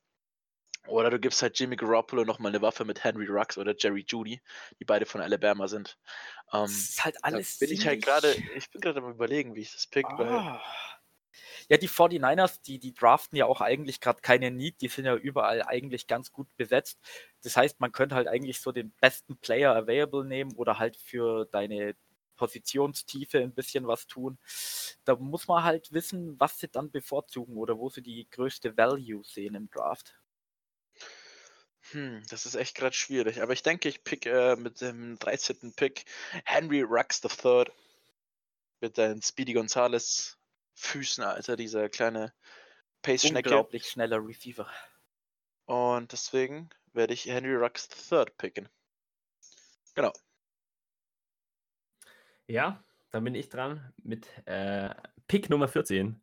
[0.86, 4.40] Oder du gibst halt Jimmy Garoppolo nochmal eine Waffe mit Henry Rux oder Jerry Judy,
[4.78, 5.98] die beide von Alabama sind.
[6.52, 7.58] Ähm, das ist halt alles.
[7.58, 10.06] Bin ich halt gerade, ich bin gerade am überlegen, wie ich das pick.
[10.06, 10.60] Ah.
[11.68, 15.16] Ja, die 49ers, die, die draften ja auch eigentlich gerade keine Need, die sind ja
[15.16, 17.00] überall eigentlich ganz gut besetzt.
[17.42, 21.46] Das heißt, man könnte halt eigentlich so den besten Player available nehmen oder halt für
[21.46, 21.96] deine
[22.36, 24.38] Positionstiefe ein bisschen was tun.
[25.04, 29.24] Da muss man halt wissen, was sie dann bevorzugen oder wo sie die größte Value
[29.24, 30.14] sehen im Draft.
[31.90, 33.42] Hm, das ist echt gerade schwierig.
[33.42, 35.74] Aber ich denke, ich pick äh, mit dem 13.
[35.74, 36.04] Pick
[36.44, 37.66] Henry Rux III
[38.80, 40.38] mit deinen Speedy Gonzales
[40.74, 42.32] Füßen, Alter, dieser kleine
[43.02, 43.50] Pace-Schnecke.
[43.50, 44.68] Unglaublich schneller Receiver.
[45.66, 48.68] Und deswegen werde ich Henry Rux III picken.
[49.94, 50.12] Genau.
[52.46, 54.94] Ja, dann bin ich dran mit äh,
[55.28, 56.20] Pick Nummer 14.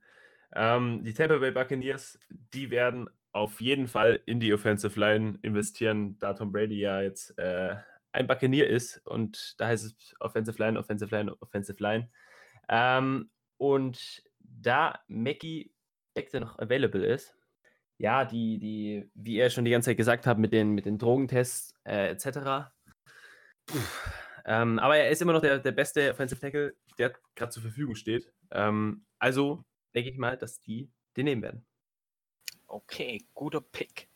[0.54, 6.18] Ähm, die Tampa Bay Buccaneers, die werden auf jeden Fall in die Offensive Line investieren,
[6.20, 7.76] da Tom Brady ja jetzt äh,
[8.12, 12.10] ein Buccaneer ist und da heißt es Offensive Line, Offensive Line, Offensive Line.
[12.68, 15.74] Ähm, und da Mackie
[16.14, 17.38] Beckter noch available ist,
[17.98, 20.98] ja, die, die, wie er schon die ganze Zeit gesagt hat, mit den, mit den
[20.98, 22.72] Drogentests äh, etc.
[24.46, 27.96] Ähm, aber er ist immer noch der, der beste Offensive Tackle, der gerade zur Verfügung
[27.96, 28.32] steht.
[28.52, 29.64] Ähm, also
[29.94, 31.66] denke ich mal, dass die den nehmen werden.
[32.72, 34.08] Okay, guter Pick.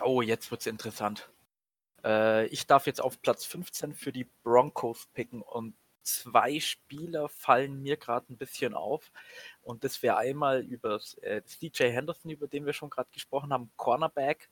[0.00, 1.28] Oh, jetzt wird es interessant.
[2.02, 7.82] Äh, ich darf jetzt auf Platz 15 für die Broncos picken und zwei Spieler fallen
[7.82, 9.12] mir gerade ein bisschen auf.
[9.60, 13.70] Und das wäre einmal über äh, DJ Henderson, über den wir schon gerade gesprochen haben,
[13.76, 14.48] Cornerback,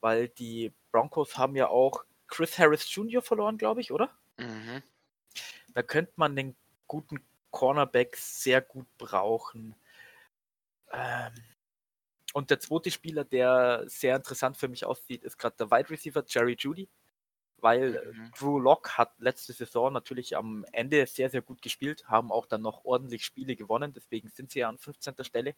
[0.00, 3.22] weil die Broncos haben ja auch Chris Harris Jr.
[3.22, 4.16] verloren, glaube ich, oder?
[4.36, 4.84] Mhm.
[5.74, 6.54] Da könnte man den
[6.86, 9.74] guten Cornerback sehr gut brauchen.
[10.92, 11.34] Ähm,
[12.38, 16.24] und der zweite Spieler, der sehr interessant für mich aussieht, ist gerade der Wide Receiver
[16.24, 16.88] Jerry Judy,
[17.56, 18.30] weil mhm.
[18.38, 22.62] Drew Lock hat letzte Saison natürlich am Ende sehr, sehr gut gespielt, haben auch dann
[22.62, 25.14] noch ordentlich Spiele gewonnen, deswegen sind sie ja an 15.
[25.22, 25.56] Stelle.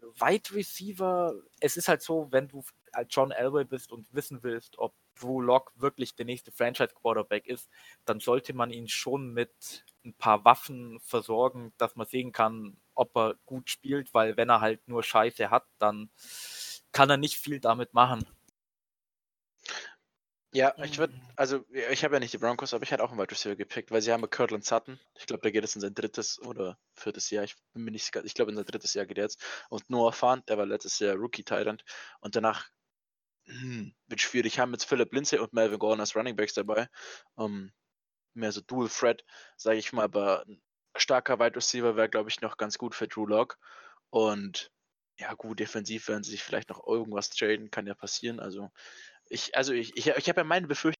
[0.00, 2.64] Wide Receiver, es ist halt so, wenn du
[3.10, 7.68] John Elway bist und wissen willst, ob Drew Lock wirklich der nächste Franchise Quarterback ist,
[8.06, 13.16] dann sollte man ihn schon mit ein paar Waffen versorgen, dass man sehen kann, ob
[13.16, 16.10] er gut spielt, weil wenn er halt nur Scheiße hat, dann
[16.92, 18.24] kann er nicht viel damit machen.
[20.54, 23.18] Ja, ich würde, also ich habe ja nicht die Broncos, aber ich hätte auch einen
[23.18, 25.00] Wide Receiver gepickt, weil sie haben Kirtland Sutton.
[25.18, 27.42] Ich glaube, der geht jetzt in sein drittes oder viertes Jahr.
[27.42, 29.42] Ich bin mir nicht ich glaube, in sein drittes Jahr geht er jetzt.
[29.68, 31.84] Und Noah Fant, der war letztes Jahr Rookie Tyrant.
[32.20, 32.68] Und danach
[33.46, 34.60] hm, wird schwierig.
[34.60, 36.88] Haben jetzt Philip Lindsay und Melvin Gordon als Running Backs dabei.
[37.34, 37.72] Um,
[38.34, 39.24] mehr so Dual Threat,
[39.56, 40.44] sage ich mal, aber
[40.96, 43.58] starker Wide Receiver wäre, glaube ich, noch ganz gut für Drew Lock.
[44.10, 44.70] Und
[45.18, 48.40] ja, gut, defensiv werden sie sich vielleicht noch irgendwas traden, kann ja passieren.
[48.40, 48.70] Also
[49.28, 50.96] ich, also ich, ich, ich habe ja meine Befürchtungen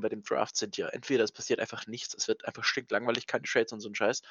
[0.00, 3.44] bei dem Draft sind ja, entweder es passiert einfach nichts, es wird einfach stinklangweilig, keine
[3.44, 4.22] Trades und so ein Scheiß,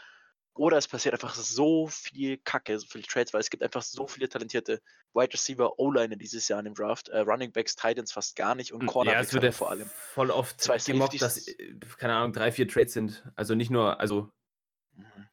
[0.57, 4.07] oder es passiert einfach so viel Kacke, so viele Trades, weil es gibt einfach so
[4.07, 4.81] viele talentierte
[5.13, 8.73] Wide Receiver, O-Liner dieses Jahr in dem Draft, äh, Running Backs, Titans fast gar nicht
[8.73, 9.89] und Cornerbacks ja, vor allem.
[10.13, 13.23] Voll oft Zwei gemobbt, dass, äh, keine Ahnung, drei, vier Trades sind.
[13.35, 14.31] Also nicht nur, also.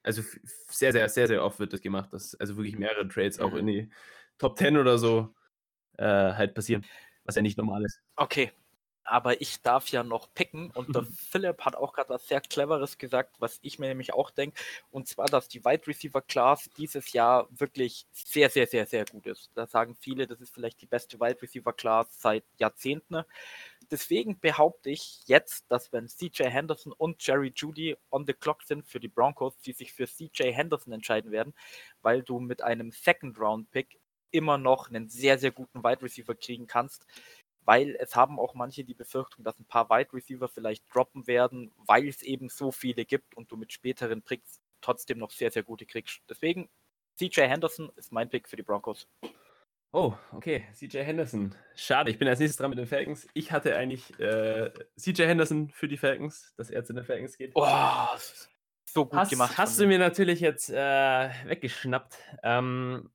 [0.03, 0.23] Also
[0.69, 3.45] sehr, sehr, sehr, sehr oft wird das gemacht, dass also wirklich mehrere Trades mhm.
[3.45, 3.91] auch in die
[4.39, 5.35] Top 10 oder so
[5.99, 6.85] äh, halt passieren,
[7.25, 8.01] was ja nicht normal ist.
[8.17, 8.53] Okay,
[9.05, 11.13] aber ich darf ja noch picken und der mhm.
[11.31, 15.07] Philipp hat auch gerade was sehr Cleveres gesagt, was ich mir nämlich auch denke, und
[15.07, 19.51] zwar, dass die Wide Receiver Class dieses Jahr wirklich sehr, sehr, sehr, sehr gut ist.
[19.55, 23.23] Da sagen viele, das ist vielleicht die beste Wide Receiver Class seit Jahrzehnten.
[23.91, 28.87] Deswegen behaupte ich jetzt, dass wenn CJ Henderson und Jerry Judy on the clock sind
[28.87, 31.55] für die Broncos, die sich für CJ Henderson entscheiden werden,
[32.03, 33.99] weil du mit einem Second Round Pick
[34.31, 37.07] immer noch einen sehr, sehr guten Wide Receiver kriegen kannst,
[37.65, 41.73] weil es haben auch manche die Befürchtung, dass ein paar Wide Receiver vielleicht droppen werden,
[41.87, 45.63] weil es eben so viele gibt und du mit späteren Picks trotzdem noch sehr, sehr
[45.63, 46.21] gute kriegst.
[46.29, 46.69] Deswegen
[47.17, 49.07] CJ Henderson ist mein Pick für die Broncos.
[49.95, 50.65] Oh, okay.
[50.73, 51.55] CJ Henderson.
[51.77, 53.29] Schade, ich bin als nächstes dran mit den Falcons.
[53.33, 57.53] Ich hatte eigentlich äh, CJ Henderson für die Falcons, dass er zu den Falcons geht.
[57.55, 57.65] Oh,
[58.87, 59.57] so gut hast, gemacht.
[59.57, 62.19] Hast du mir natürlich jetzt äh, weggeschnappt.
[62.43, 63.09] Ähm,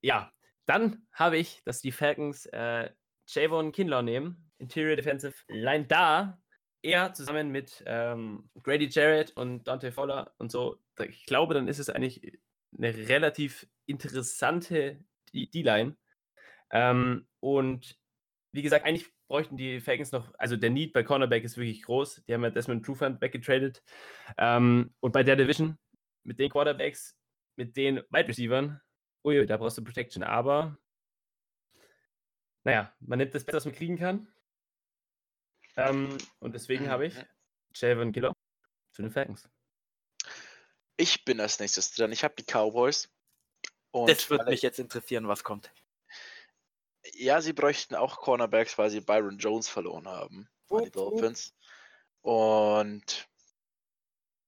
[0.00, 0.32] ja,
[0.66, 2.90] dann habe ich, dass die Falcons äh,
[3.28, 6.42] Javon Kinlaw nehmen, Interior Defensive Line da.
[6.82, 10.80] Er zusammen mit ähm, Grady Jarrett und Dante Fowler und so.
[11.08, 12.36] Ich glaube, dann ist es eigentlich
[12.76, 15.96] eine relativ interessante D-Line.
[16.70, 17.98] Ähm, und
[18.52, 22.22] wie gesagt, eigentlich bräuchten die Falcons noch, also der Need bei Cornerback ist wirklich groß.
[22.26, 23.82] Die haben ja Desmond Trufant weggetradet.
[24.38, 25.78] Ähm, und bei der Division
[26.24, 27.16] mit den Quarterbacks,
[27.56, 28.72] mit den Wide Receivers,
[29.24, 30.22] ui, da brauchst du Protection.
[30.22, 30.76] Aber
[32.64, 34.28] naja, man nimmt das Beste, was man kriegen kann.
[35.76, 37.14] Ähm, und deswegen habe ich
[37.74, 38.34] Javon Killer
[38.92, 39.48] zu den Falcons.
[40.96, 42.12] Ich bin als nächstes dran.
[42.12, 43.08] Ich habe die Cowboys.
[43.92, 45.72] Und das würde mich jetzt interessieren, was kommt.
[47.14, 50.48] Ja, sie bräuchten auch Cornerbacks, weil sie Byron Jones verloren haben.
[50.68, 51.54] Uh, die Dolphins.
[52.22, 53.28] Und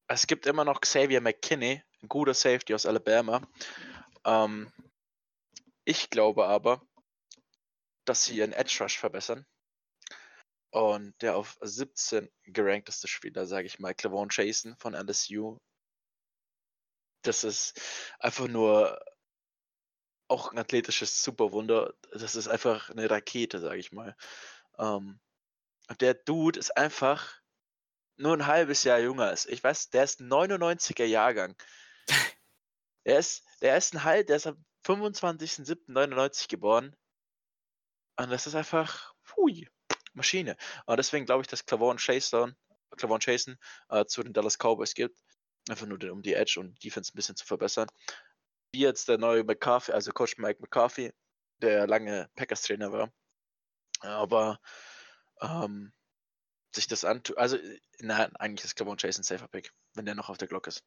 [0.06, 3.40] es gibt immer noch Xavier McKinney, ein guter Safety aus Alabama.
[4.24, 4.70] Ähm,
[5.84, 6.82] ich glaube aber,
[8.04, 9.46] dass sie ihren Edge Rush verbessern.
[10.70, 15.58] Und der auf 17 gerankteste Spieler, sage ich mal, Clavon Chasen von LSU.
[17.22, 17.80] Das ist
[18.18, 18.98] einfach nur
[20.32, 21.94] auch ein athletisches Superwunder.
[22.10, 24.16] Das ist einfach eine Rakete, sage ich mal.
[24.78, 25.20] Ähm,
[26.00, 27.40] der Dude ist einfach
[28.16, 31.54] nur ein halbes Jahr jünger als ich weiß, der ist 99er Jahrgang.
[33.04, 36.96] der ist, der ist ein halb, der ist am 25.07.99 geboren.
[38.16, 39.68] Und das ist einfach, hui,
[40.14, 40.56] Maschine.
[40.86, 42.56] Und deswegen glaube ich, dass Clavon Chason,
[42.96, 45.18] Clavon Chason äh, zu den Dallas Cowboys gibt.
[45.68, 47.88] Einfach nur um die Edge und Defense ein bisschen zu verbessern.
[48.74, 51.12] Wie jetzt der neue McCarthy, also Coach Mike McCarthy,
[51.60, 53.12] der lange Packers-Trainer war.
[54.00, 54.60] Aber
[55.40, 55.92] ähm,
[56.74, 57.58] sich das antut, also
[58.00, 60.84] nein, eigentlich ist Clavon Chase ein safer Pick, wenn der noch auf der Glocke ist.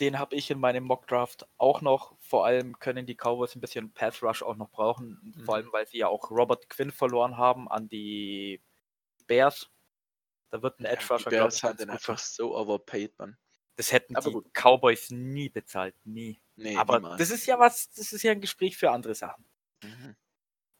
[0.00, 2.16] Den habe ich in meinem Mockdraft auch noch.
[2.20, 5.34] Vor allem können die Cowboys ein bisschen Pass Rush auch noch brauchen.
[5.36, 5.44] Mhm.
[5.44, 8.62] Vor allem, weil sie ja auch Robert Quinn verloren haben an die
[9.26, 9.70] Bears.
[10.50, 13.38] Da wird ein Edge Rusher, ja, glaube ich, halt einfach so overpaid, man.
[13.76, 14.46] Das hätten Aber die gut.
[14.52, 16.40] Cowboys nie bezahlt, nie.
[16.58, 17.18] Nee, Aber niemals.
[17.18, 19.44] das ist ja was, das ist ja ein Gespräch für andere Sachen.
[19.82, 20.16] Mhm.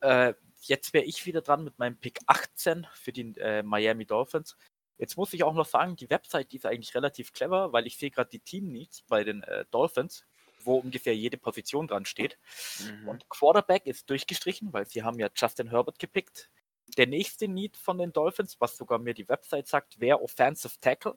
[0.00, 4.56] Äh, jetzt wäre ich wieder dran mit meinem Pick 18 für die äh, Miami Dolphins.
[4.98, 7.96] Jetzt muss ich auch noch sagen, die Website, die ist eigentlich relativ clever, weil ich
[7.96, 10.26] sehe gerade die Team Needs bei den äh, Dolphins,
[10.64, 12.36] wo ungefähr jede Position dran steht.
[12.80, 13.08] Mhm.
[13.08, 16.50] Und Quarterback ist durchgestrichen, weil sie haben ja Justin Herbert gepickt.
[16.96, 21.16] Der nächste Need von den Dolphins, was sogar mir die Website sagt, wäre Offensive Tackle.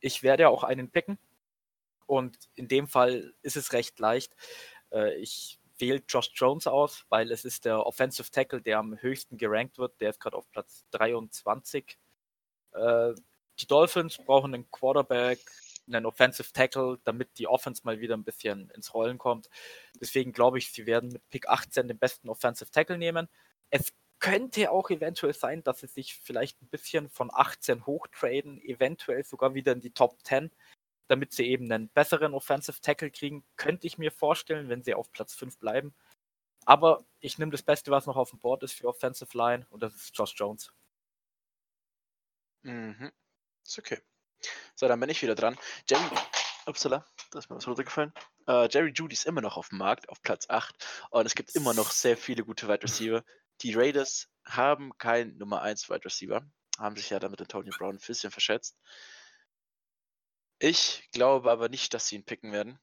[0.00, 1.18] Ich werde auch einen picken.
[2.10, 4.34] Und in dem Fall ist es recht leicht.
[4.92, 9.38] Äh, ich wähle Josh Jones aus, weil es ist der Offensive Tackle, der am höchsten
[9.38, 10.00] gerankt wird.
[10.00, 11.98] Der ist gerade auf Platz 23
[12.72, 13.14] äh,
[13.58, 15.38] die Dolphins brauchen einen Quarterback,
[15.86, 19.48] einen Offensive Tackle, damit die Offense mal wieder ein bisschen ins Rollen kommt.
[20.00, 23.28] Deswegen glaube ich, sie werden mit Pick 18 den besten Offensive Tackle nehmen.
[23.70, 29.24] Es könnte auch eventuell sein, dass sie sich vielleicht ein bisschen von 18 hochtraden, eventuell
[29.24, 30.50] sogar wieder in die Top 10,
[31.10, 33.44] damit sie eben einen besseren Offensive Tackle kriegen.
[33.56, 35.92] Könnte ich mir vorstellen, wenn sie auf Platz 5 bleiben.
[36.66, 39.82] Aber ich nehme das Beste, was noch auf dem Board ist für Offensive Line und
[39.82, 40.72] das ist Josh Jones.
[42.62, 43.10] Mhm.
[43.64, 43.98] Ist okay.
[44.74, 45.58] So, dann bin ich wieder dran.
[45.88, 46.04] Jerry,
[46.66, 48.12] upsala, da ist mir was runtergefallen.
[48.48, 50.74] Uh, Jerry Judy ist immer noch auf dem Markt, auf Platz 8.
[51.10, 53.24] Und es gibt immer noch sehr viele gute Wide Receiver.
[53.62, 56.42] Die Raiders haben keinen Nummer 1 Wide Receiver.
[56.78, 58.78] Haben sich ja damit Antonio Brown ein bisschen verschätzt.
[60.62, 62.78] Ich glaube aber nicht, dass sie ihn picken werden.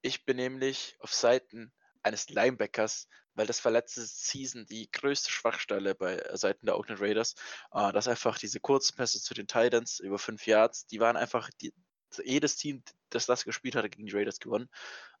[0.00, 1.72] Ich bin nämlich auf Seiten
[2.04, 7.00] eines Linebackers, weil das war letzte Season die größte Schwachstelle bei äh, Seiten der Oakland
[7.00, 7.34] Raiders,
[7.72, 11.74] äh, dass einfach diese Kurzpässe zu den Titans über fünf Yards, die waren einfach die,
[12.22, 14.68] jedes Team, das das gespielt hatte, gegen die Raiders gewonnen.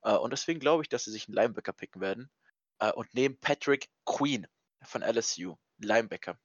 [0.02, 2.30] Äh, und deswegen glaube ich, dass sie sich einen Linebacker picken werden
[2.78, 4.46] äh, und nehmen Patrick Queen
[4.84, 6.38] von LSU, Linebacker.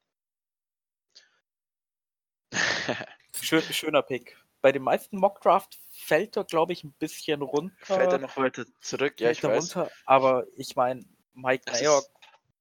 [3.41, 4.35] Schön, schöner Pick
[4.67, 7.73] bei den meisten Mockdraft fällt er, glaube ich, ein bisschen runter.
[7.85, 9.77] Fällt er noch weiter zurück, ja, ich weiß.
[9.77, 12.03] Runter, aber ich meine, Mike Mayock,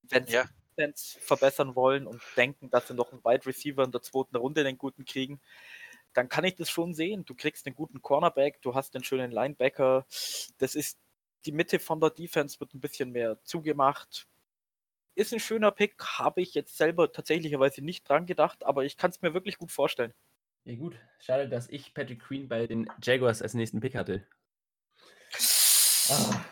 [0.03, 0.45] wenn sie ja.
[1.19, 4.79] verbessern wollen und denken, dass sie noch einen Wide Receiver in der zweiten Runde den
[4.79, 5.41] guten kriegen,
[6.15, 7.25] dann kann ich das schon sehen.
[7.25, 10.07] Du kriegst einen guten Cornerback, du hast einen schönen Linebacker.
[10.59, 11.01] Das ist
[11.45, 14.29] die Mitte von der Defense wird ein bisschen mehr zugemacht.
[15.17, 19.11] Ist ein schöner Pick, habe ich jetzt selber tatsächlicherweise nicht dran gedacht, aber ich kann
[19.11, 20.15] es mir wirklich gut vorstellen.
[20.67, 20.97] Ja, gut.
[21.21, 24.27] Schade, dass ich Patrick Queen bei den Jaguars als nächsten Pick hatte.
[26.11, 26.45] Ah.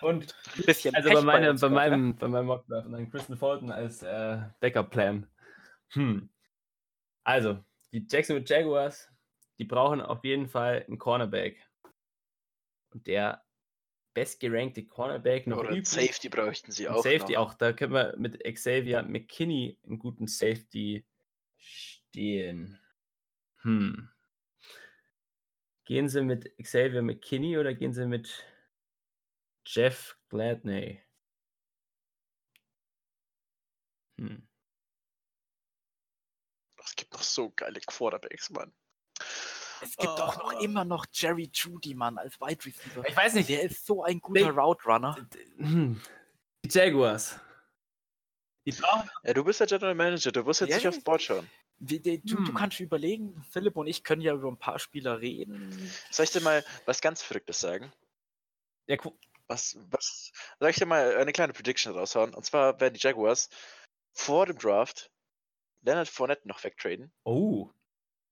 [0.00, 3.36] Und Ein bisschen also bei, meinem, uns bei, meinem, bei meinem Mockdraft und dann Kristen
[3.36, 5.26] Fulton als äh, Backup-Plan.
[5.94, 6.28] Hm.
[7.24, 7.58] Also,
[7.92, 9.10] die Jacksonville Jaguars,
[9.58, 11.60] die brauchen auf jeden Fall einen Cornerback.
[12.90, 13.44] Und der
[14.14, 15.88] bestgerankte Cornerback noch Oder übrig.
[15.88, 17.02] Safety bräuchten sie auch.
[17.02, 17.48] Safety noch.
[17.48, 17.54] auch.
[17.54, 21.04] Da können wir mit Xavier McKinney einen guten Safety
[21.56, 22.78] stehen.
[23.68, 24.08] Hm.
[25.84, 28.46] Gehen Sie mit Xavier McKinney oder gehen Sie mit
[29.66, 31.02] Jeff Gladney?
[34.18, 34.48] Hm.
[36.82, 38.72] Es gibt noch so geile Quarterbacks, Mann.
[39.82, 40.60] Es gibt auch noch Ah.
[40.60, 43.06] immer noch Jerry Judy, Mann, als Wide Receiver.
[43.06, 43.50] Ich weiß nicht.
[43.50, 45.28] Der ist so ein guter Big- Route Runner.
[45.58, 46.00] Hm.
[46.64, 47.38] Die Jaguars.
[48.64, 49.10] Die brauchen.
[49.24, 51.48] Ja, du bist der General Manager, du musst jetzt Ja, nicht aufs Board schauen.
[51.80, 52.54] Wie, die, du, du Hm.
[52.54, 55.70] kannst überlegen, Philipp und ich können ja über ein paar Spieler reden.
[56.10, 57.92] Soll ich dir mal was ganz Verrücktes sagen?
[58.86, 59.14] Ja, gu-
[59.46, 62.34] Was, was, soll ich dir mal eine kleine Prediction raushauen?
[62.34, 63.48] Und zwar werden die Jaguars
[64.12, 65.10] vor dem Draft
[65.82, 67.70] Leonard Fournette noch wegtraden, oh.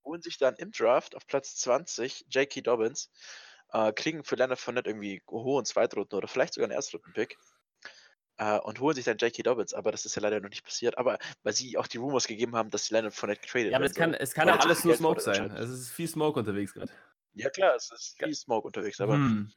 [0.04, 2.60] holen sich dann im Draft auf Platz 20 J.K.
[2.62, 3.10] Dobbins,
[3.72, 7.38] äh, kriegen für Leonard Fournette irgendwie einen hohen Zweitrunden oder vielleicht sogar einen Erstrunden-Pick
[8.38, 9.42] äh, und holen sich dann J.K.
[9.42, 12.26] Dobbins, aber das ist ja leider noch nicht passiert, aber weil sie auch die Rumors
[12.26, 14.18] gegeben haben, dass Leonard Fournette getradet Ja, aber werden es kann, soll.
[14.20, 15.50] es kann alles nur Smoke sein.
[15.56, 16.90] Es ist viel Smoke unterwegs gerade.
[17.34, 19.52] Ja klar, es ist viel Smoke unterwegs, aber Hm.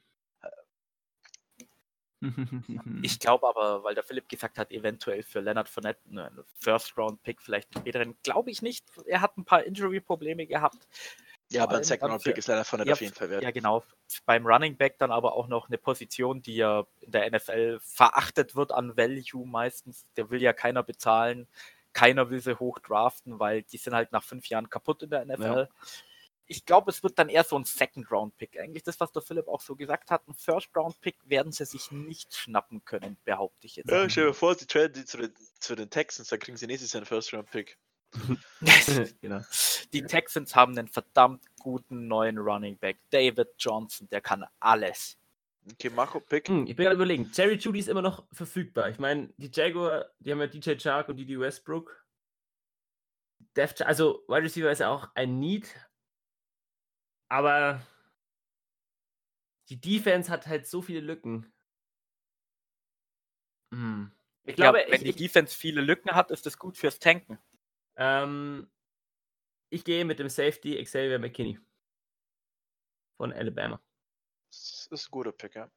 [3.02, 7.74] Ich glaube aber, weil der Philipp gesagt hat, eventuell für Leonard Fournette einen First-Round-Pick vielleicht
[7.74, 8.84] einen späteren, glaube ich nicht.
[9.06, 10.86] Er hat ein paar Injury-Probleme gehabt.
[11.50, 13.42] Ja, aber ein Second Round Pick ist Leonard Fournette Ja, auf jeden Fall wert.
[13.42, 13.82] Ja, genau.
[14.24, 18.54] Beim Running Back dann aber auch noch eine Position, die ja in der NFL verachtet
[18.54, 20.06] wird an Value meistens.
[20.16, 21.48] Der will ja keiner bezahlen.
[21.92, 25.24] Keiner will sie hoch draften, weil die sind halt nach fünf Jahren kaputt in der
[25.24, 25.68] NFL.
[26.46, 28.58] Ich glaube, es wird dann eher so ein Second-Round-Pick.
[28.58, 30.26] Eigentlich das, was der Philipp auch so gesagt hat.
[30.26, 33.90] Ein First-Round-Pick werden sie sich nicht schnappen können, behaupte ich jetzt.
[33.90, 36.66] Ja, stell dir vor, sie traden die zu den, zu den Texans, dann kriegen sie
[36.66, 37.78] nächstes Jahr einen First Round Pick.
[39.20, 39.40] genau.
[39.92, 42.98] Die Texans haben einen verdammt guten neuen Running Back.
[43.10, 45.18] David Johnson, der kann alles.
[45.72, 46.48] Okay, Marco Pick.
[46.48, 47.30] Hm, ich bin gerade überlegen.
[47.32, 48.88] Jerry Judy ist immer noch verfügbar.
[48.88, 52.04] Ich meine, die Jaguar, die haben ja DJ Chark und Didi Westbrook.
[53.56, 55.68] Def, also Wide Receiver ist ja auch ein Need.
[57.28, 57.80] Aber
[59.68, 61.52] die Defense hat halt so viele Lücken.
[63.72, 64.10] Hm.
[64.44, 66.98] Ich glaube, ja, wenn ich, die ich, Defense viele Lücken hat, ist das gut fürs
[66.98, 67.38] Tanken.
[67.96, 68.70] Ähm,
[69.70, 71.58] ich gehe mit dem Safety Xavier McKinney
[73.16, 73.80] von Alabama.
[74.50, 75.70] Das ist ein guter Pick, ja.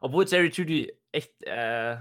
[0.00, 1.98] Obwohl Jerry Judy echt, äh,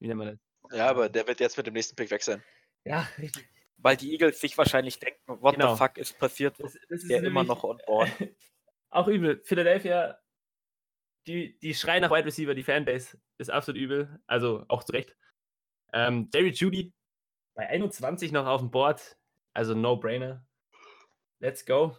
[0.00, 0.76] wie nennt man das?
[0.76, 2.42] Ja, aber der wird jetzt mit dem nächsten Pick weg sein.
[2.84, 3.48] Ja, richtig.
[3.78, 5.74] Weil die Eagles sich wahrscheinlich denken, what Genau.
[5.74, 8.10] the fuck ist passiert, Das, das ist der immer noch on board.
[8.90, 9.42] auch übel.
[9.44, 10.18] Philadelphia,
[11.26, 14.20] die, die schreien nach Wide Receiver, die Fanbase ist absolut übel.
[14.26, 15.16] Also auch zu Recht.
[15.92, 16.92] Ähm, Jerry Judy
[17.54, 19.16] bei 21 noch auf dem Board.
[19.52, 20.44] Also No-Brainer.
[21.38, 21.96] Let's go.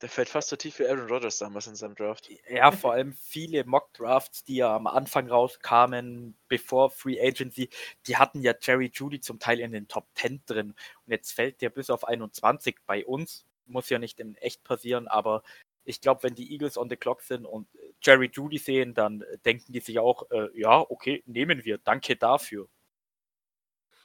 [0.00, 2.30] Der fällt fast so tief wie Aaron Rodgers damals in seinem Draft.
[2.48, 7.68] Ja, vor allem viele Mock-Drafts, die ja am Anfang rauskamen, bevor Free Agency,
[8.06, 10.70] die hatten ja Jerry Judy zum Teil in den Top 10 drin.
[10.70, 13.44] Und jetzt fällt der bis auf 21 bei uns.
[13.66, 15.42] Muss ja nicht in echt passieren, aber
[15.84, 17.68] ich glaube, wenn die Eagles on the clock sind und
[18.02, 22.68] Jerry Judy sehen, dann denken die sich auch, äh, ja, okay, nehmen wir, danke dafür.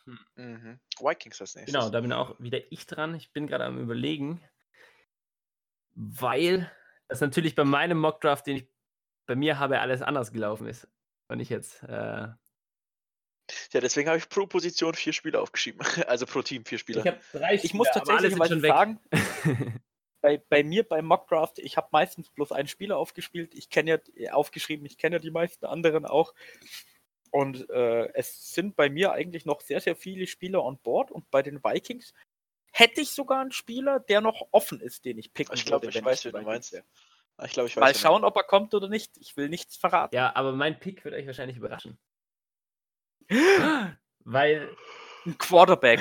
[0.06, 0.80] Mhm.
[1.00, 1.74] Vikings als nächstes.
[1.74, 3.16] Genau, da bin auch wieder ich dran.
[3.16, 4.42] Ich bin gerade am überlegen,
[5.94, 6.72] weil
[7.08, 8.68] das natürlich bei meinem Mockdraft, den ich
[9.26, 10.88] bei mir habe, alles anders gelaufen ist.
[11.28, 12.38] Und ich jetzt, äh, Ja,
[13.74, 15.80] deswegen habe ich pro Position vier Spieler aufgeschrieben.
[16.08, 17.02] Also pro Team vier Spieler.
[17.02, 19.00] ich habe drei Ich muss Spieler, aber alle tatsächlich mal sagen,
[20.22, 23.54] bei, bei mir beim Mockdraft, ich habe meistens bloß einen Spieler aufgespielt.
[23.54, 26.34] Ich kenne ja aufgeschrieben, ich kenne ja die meisten anderen auch.
[27.36, 31.12] Und äh, es sind bei mir eigentlich noch sehr, sehr viele Spieler on board.
[31.12, 32.14] Und bei den Vikings
[32.72, 35.90] hätte ich sogar einen Spieler, der noch offen ist, den ich picken Ich glaube, würde.
[35.90, 36.82] ich wenn weiß, die wen du meinst.
[37.36, 37.82] Ah, Ich glaube, ich weiß.
[37.82, 39.18] Mal schauen, ob er kommt oder nicht.
[39.18, 40.16] Ich will nichts verraten.
[40.16, 41.98] Ja, aber mein Pick wird euch wahrscheinlich überraschen.
[44.24, 44.70] Weil.
[45.26, 46.00] Ein Quarterback.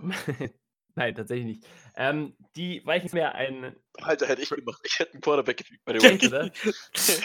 [0.96, 1.66] Nein, tatsächlich nicht.
[1.94, 3.76] Ähm, die Vikings mehr ein.
[4.02, 4.80] Alter, hätte ich gemacht.
[4.84, 6.26] Ich hätte einen Quarterback gefügt bei den Vikings.
[6.32, 6.50] oder?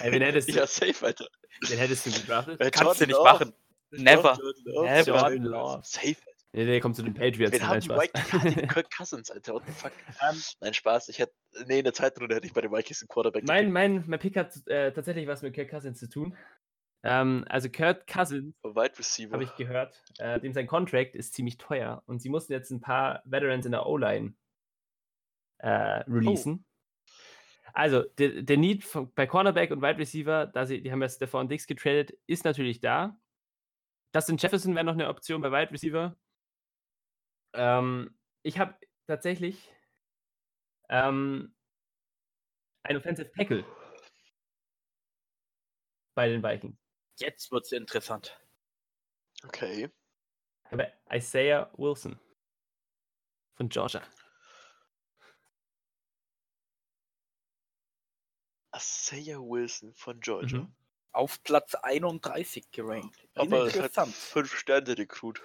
[0.01, 1.25] Ey, wen hättest du, Ja, safe, Alter.
[1.67, 2.59] wen hättest du gedraftet?
[2.61, 3.53] Äh, Kannst du nicht machen.
[3.91, 4.37] Never.
[4.71, 5.03] Never.
[5.05, 5.81] Jordan Love.
[5.83, 6.07] Safe.
[6.09, 6.21] Alter.
[6.53, 7.53] Nee, nee, kommt zu den Patriots.
[7.53, 7.89] Wen Nein, haben die.
[7.89, 8.55] Vikings?
[8.55, 9.53] Den Kirk Cousins, Alter.
[9.53, 9.91] What the fuck?
[10.29, 11.07] Ähm, Nein, Spaß.
[11.07, 11.31] Ich hätte.
[11.65, 14.19] Nee, in der zweiten Runde hätte ich bei den Vikings einen Quarterback mein, mein, mein
[14.19, 16.35] Pick hat äh, tatsächlich was mit Kirk Cousins zu tun.
[17.03, 22.21] Ähm, also Kirk Cousins, habe ich gehört, äh, dem sein Contract ist ziemlich teuer und
[22.21, 24.33] sie mussten jetzt ein paar Veterans in der O-Line
[25.57, 26.65] äh, releasen.
[27.73, 31.09] Also, der, der Need von, bei Cornerback und Wide Receiver, da sie, die haben ja
[31.09, 33.17] Stefan Dix getradet, ist natürlich da.
[34.13, 36.15] Justin Jefferson wäre noch eine Option bei Wide Receiver.
[37.53, 38.75] Ähm, ich habe
[39.07, 39.73] tatsächlich
[40.89, 41.55] ähm,
[42.83, 43.63] einen Offensive Tackle
[46.15, 46.80] bei den Vikings.
[47.21, 48.35] Jetzt wird es interessant.
[49.43, 49.91] Okay.
[50.71, 52.19] Aber Isaiah Wilson
[53.53, 54.01] von Georgia.
[58.75, 60.61] Isaiah Wilson von Georgia.
[60.61, 60.73] Mhm.
[61.11, 63.27] Auf Platz 31 gerankt.
[63.35, 64.15] Aber es hat interessant.
[64.15, 65.41] fünf Sterne Recruit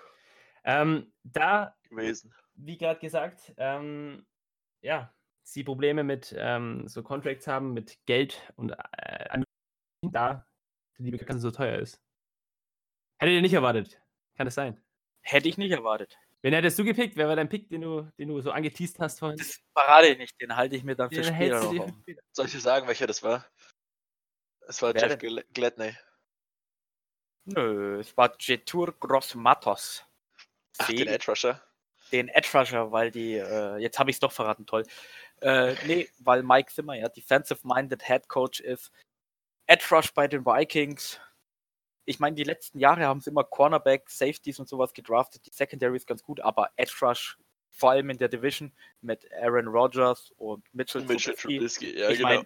[0.64, 2.32] Ähm, da, gewesen.
[2.54, 4.24] wie gerade gesagt, ähm,
[4.80, 5.12] ja,
[5.42, 9.42] sie Probleme mit ähm, so Contracts haben, mit Geld und äh,
[10.02, 10.46] da
[11.04, 12.00] die ganz so teuer ist.
[13.18, 14.00] Hättet ihr nicht erwartet?
[14.36, 14.82] Kann das sein?
[15.22, 16.16] Hätte ich nicht erwartet.
[16.42, 17.16] Wen hättest du gepickt?
[17.16, 19.38] Wer war dein Pick, den du, den du so angeteased hast vorhin?
[19.38, 21.86] Das verrate ich nicht, den halte ich mir dann für Den später hältst du noch
[21.86, 22.22] für später.
[22.32, 23.46] Soll ich dir sagen, welcher das war?
[24.68, 25.96] Es war Wer Jeff Gl Gladney.
[27.46, 30.04] Nö, es war Jetur Gross Matos.
[30.78, 31.62] Ach, den Edge Rusher.
[32.12, 34.84] den Edge Rusher, weil die, äh, jetzt habe ich es doch verraten, toll.
[35.40, 38.90] Äh, nee, weil Mike Zimmer ja Defensive-Minded Head Coach ist.
[39.66, 41.20] Edge Rush bei den Vikings.
[42.04, 45.44] Ich meine, die letzten Jahre haben sie immer Cornerback, Safeties und sowas gedraftet.
[45.46, 47.36] Die Secondary ist ganz gut, aber Edge Rush,
[47.72, 51.92] vor allem in der Division mit Aaron Rodgers und Mitchell, Mitchell Trubisky.
[51.92, 52.42] Trubisky, ja Ich genau.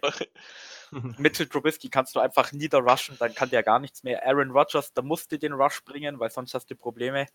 [0.91, 4.25] mein- Mitchell Trubisky kannst du einfach niederrushen, dann kann der gar nichts mehr.
[4.25, 7.27] Aaron Rodgers, da musst du den Rush bringen, weil sonst hast du Probleme.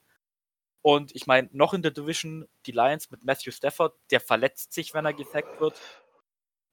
[0.82, 4.94] Und ich meine, noch in der Division die Lions mit Matthew Stafford, der verletzt sich,
[4.94, 5.80] wenn er gesackt wird.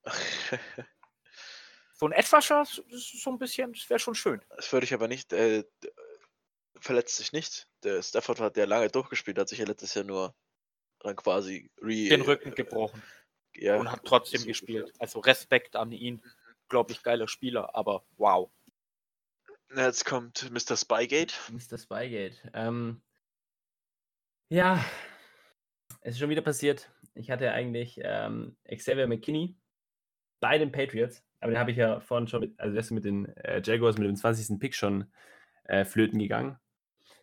[1.93, 4.41] So ein ist so ein bisschen, das wäre schon schön.
[4.55, 5.31] das würde ich aber nicht.
[5.31, 5.63] Äh,
[6.79, 7.67] verletzt sich nicht.
[7.83, 10.35] Der Stafford hat ja lange durchgespielt, hat sich ja letztes Jahr nur
[10.99, 13.01] dann quasi re Den Rücken gebrochen
[13.55, 14.91] ja, und hat trotzdem so gespielt.
[14.99, 16.21] Also Respekt an ihn.
[16.69, 18.49] Glaube ich, geiler Spieler, aber wow.
[19.75, 20.77] Jetzt kommt Mr.
[20.77, 21.33] Spygate.
[21.51, 21.77] Mr.
[21.77, 22.35] Spygate.
[22.53, 23.01] Ähm,
[24.49, 24.83] ja,
[26.01, 26.89] es ist schon wieder passiert.
[27.15, 29.55] Ich hatte eigentlich ähm, Xavier McKinney
[30.39, 33.03] bei den Patriots, aber den habe ich ja vorhin schon mit, also der ist mit
[33.03, 34.59] den äh, Jaguars mit dem 20.
[34.59, 35.11] Pick schon
[35.65, 36.57] äh, flöten gegangen.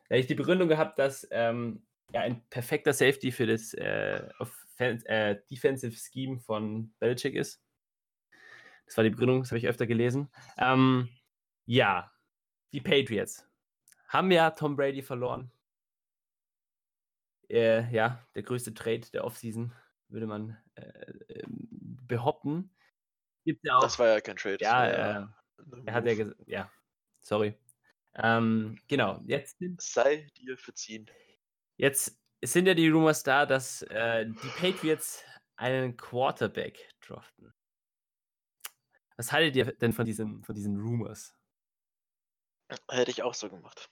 [0.09, 4.29] Da hätte ich die Begründung gehabt, dass ähm, er ein perfekter Safety für das äh,
[4.79, 7.63] äh, Defensive Scheme von Belichick ist.
[8.85, 10.29] Das war die Begründung, das habe ich öfter gelesen.
[10.59, 11.09] Ähm,
[11.65, 12.11] ja,
[12.73, 13.49] die Patriots
[14.09, 15.51] haben ja Tom Brady verloren.
[17.49, 19.73] Äh, ja, der größte Trade der Offseason,
[20.09, 22.71] würde man äh, ähm, behaupten.
[23.45, 23.83] Gibt ja auch.
[23.83, 24.59] Das war ja kein Trade.
[24.61, 25.27] ja, war äh,
[25.87, 26.71] er hat ja gesagt, ja,
[27.21, 27.55] sorry.
[28.15, 31.09] Ähm, genau, jetzt sind, Sei dir verziehen.
[31.77, 35.23] jetzt sind ja die Rumors da, dass äh, die Patriots
[35.57, 37.53] einen Quarterback draften.
[39.17, 41.35] Was haltet ihr denn von diesen, von diesen Rumors?
[42.89, 43.91] Hätte ich auch so gemacht.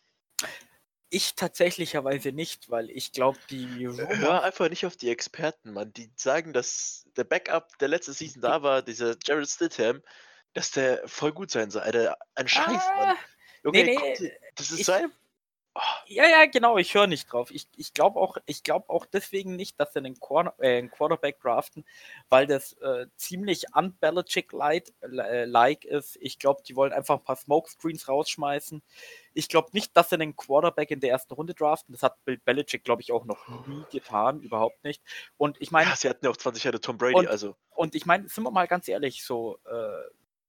[1.11, 5.93] Ich tatsächlicherweise nicht, weil ich glaube, die Hör einfach nicht auf die Experten, Mann.
[5.95, 10.03] Die sagen, dass der Backup, der letzte Season da war, dieser Jared Stidham,
[10.53, 11.83] dass der voll gut sein soll.
[11.83, 13.09] Alter, ein Scheiß, Mann.
[13.11, 13.17] Ah,
[13.65, 15.11] nee, guck nee, dir- das ist ich- so ein.
[16.07, 17.51] Ja, ja, genau, ich höre nicht drauf.
[17.51, 20.91] Ich, ich glaube auch, ich glaub auch deswegen nicht, dass sie einen, Corner, äh, einen
[20.91, 21.85] Quarterback draften,
[22.29, 26.17] weil das äh, ziemlich un-Belichick-like ist.
[26.21, 28.83] Ich glaube, die wollen einfach ein paar Smokescreens rausschmeißen.
[29.35, 31.93] Ich glaube nicht, dass sie einen Quarterback in der ersten Runde draften.
[31.93, 35.03] Das hat Bill Belichick, glaube ich, auch noch nie getan, überhaupt nicht.
[35.37, 37.57] Und ich meine, Ja, sie hatten ja auch 20 Jahre Tom Brady, Und- also.
[37.75, 40.03] und ich meine, sind wir mal ganz ehrlich, so, äh,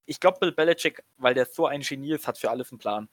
[0.06, 3.10] ich glaube, Bill Belichick, weil der so ein Genie ist, hat für alles einen Plan.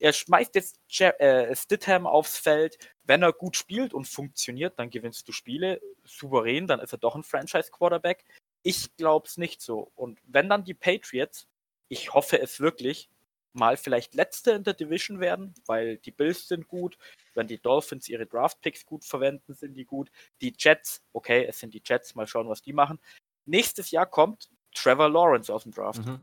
[0.00, 2.78] Er schmeißt jetzt Je äh, Stidham aufs Feld.
[3.04, 7.14] Wenn er gut spielt und funktioniert, dann gewinnst du Spiele souverän, dann ist er doch
[7.14, 8.24] ein Franchise-Quarterback.
[8.62, 9.92] Ich glaube es nicht so.
[9.94, 11.46] Und wenn dann die Patriots,
[11.88, 13.10] ich hoffe es wirklich,
[13.52, 16.96] mal vielleicht Letzte in der Division werden, weil die Bills sind gut.
[17.34, 20.10] Wenn die Dolphins ihre Draft-Picks gut verwenden, sind die gut.
[20.40, 22.98] Die Jets, okay, es sind die Jets, mal schauen, was die machen.
[23.44, 26.20] Nächstes Jahr kommt Trevor Lawrence aus dem Draft, Mhm.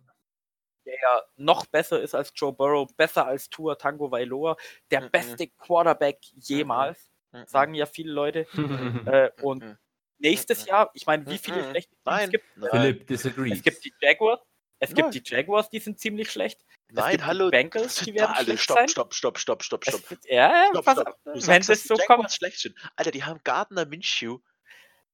[0.87, 4.57] Der ja noch besser ist als Joe Burrow, besser als Tua Tango Vailoa,
[4.91, 5.09] der Mhm.
[5.11, 7.45] beste Quarterback jemals, Mhm.
[7.45, 8.49] sagen ja viele Leute.
[8.57, 9.05] Mhm.
[9.05, 9.77] Äh, und Mhm.
[10.19, 11.69] nächstes Jahr, ich meine, wie viele Mhm.
[11.69, 13.59] schlechte Teams Nein, gibt nein, Philipp disagrees.
[13.59, 14.41] es gibt die Jaguars,
[14.79, 15.13] es gibt Nein.
[15.13, 16.61] die Jaguars, die sind ziemlich schlecht.
[16.89, 17.51] nein, gibt die hallo.
[17.51, 18.57] Bengals, die werden alle.
[18.57, 18.89] schlecht Stopp, sein.
[18.89, 20.07] stopp, stopp, stopp, stopp, Es stopp.
[20.25, 21.07] ja, ja, Stopp, pass stopp.
[21.07, 22.35] auf, Du wenn sagst, das die so Jaguars kommt.
[22.35, 22.75] schlecht sind.
[22.95, 24.39] Alter, die haben Gardner Minshew.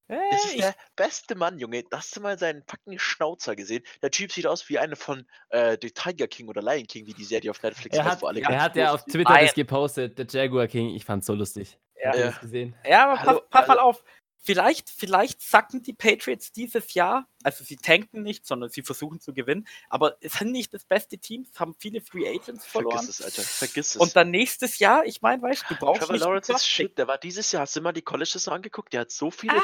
[0.07, 1.83] Äh, Das ist der beste Mann, Junge.
[1.91, 3.83] Hast du mal seinen fucking Schnauzer gesehen?
[4.01, 7.13] Der Typ sieht aus wie eine von äh, The Tiger King oder Lion King, wie
[7.13, 9.03] die Serie auf Netflix Er heißt, hat, wo alle er hat ja auf.
[9.05, 9.45] Twitter Nein.
[9.45, 10.89] das gepostet, der Jaguar King.
[10.95, 11.77] Ich fand's so lustig.
[12.03, 12.15] Ja.
[12.15, 12.25] Ja.
[12.27, 12.75] das gesehen?
[12.85, 14.03] ja, aber Hallo, pass, pass mal auf.
[14.45, 19.33] Vielleicht, vielleicht sacken die Patriots dieses Jahr, also sie tanken nicht, sondern sie versuchen zu
[19.33, 22.97] gewinnen, aber es sind nicht das beste Team, es haben viele Free Agents verloren.
[22.97, 23.41] Vergiss es, Alter.
[23.41, 24.01] Vergiss es.
[24.01, 26.97] Und dann nächstes Jahr, ich meine, weißt du, du brauchst Trevor Lawrence ist shit.
[26.97, 28.91] Der war dieses Jahr, hast du mal die Colleges angeguckt?
[28.91, 29.61] Der hat so viele Ah.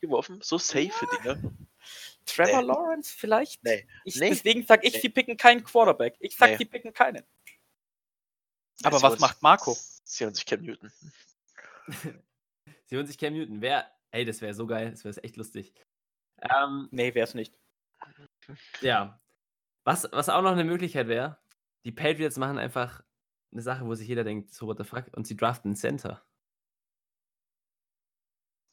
[0.00, 1.52] Geworfen, so safe Dinge.
[2.24, 2.66] Trevor Nee.
[2.68, 3.62] Lawrence vielleicht?
[3.64, 3.86] Nee.
[4.04, 4.30] Ich, Nee.
[4.30, 5.00] Deswegen sag ich, Nee.
[5.00, 6.16] sie picken keinen Quarterback.
[6.20, 6.56] Ich sag, Nee.
[6.56, 7.22] sie picken keinen.
[8.82, 9.76] Aber Sie was macht Marco?
[10.04, 10.90] Sie holen sich Cam Newton.
[12.86, 13.60] Sie holen sich Cam Newton.
[13.60, 15.74] Wer, ey, das wäre so geil, das wäre echt lustig.
[16.40, 17.58] Ähm, Nee, wär's nicht.
[18.80, 19.20] ja.
[19.84, 21.38] Was, was auch noch eine Möglichkeit wäre,
[21.84, 23.02] die Patriots machen einfach
[23.52, 26.24] eine Sache, wo sich jeder denkt, so what the fuck, und sie draften einen Center.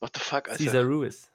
[0.01, 0.63] What the fuck, Alter?
[0.63, 1.31] Caesar Ruiz.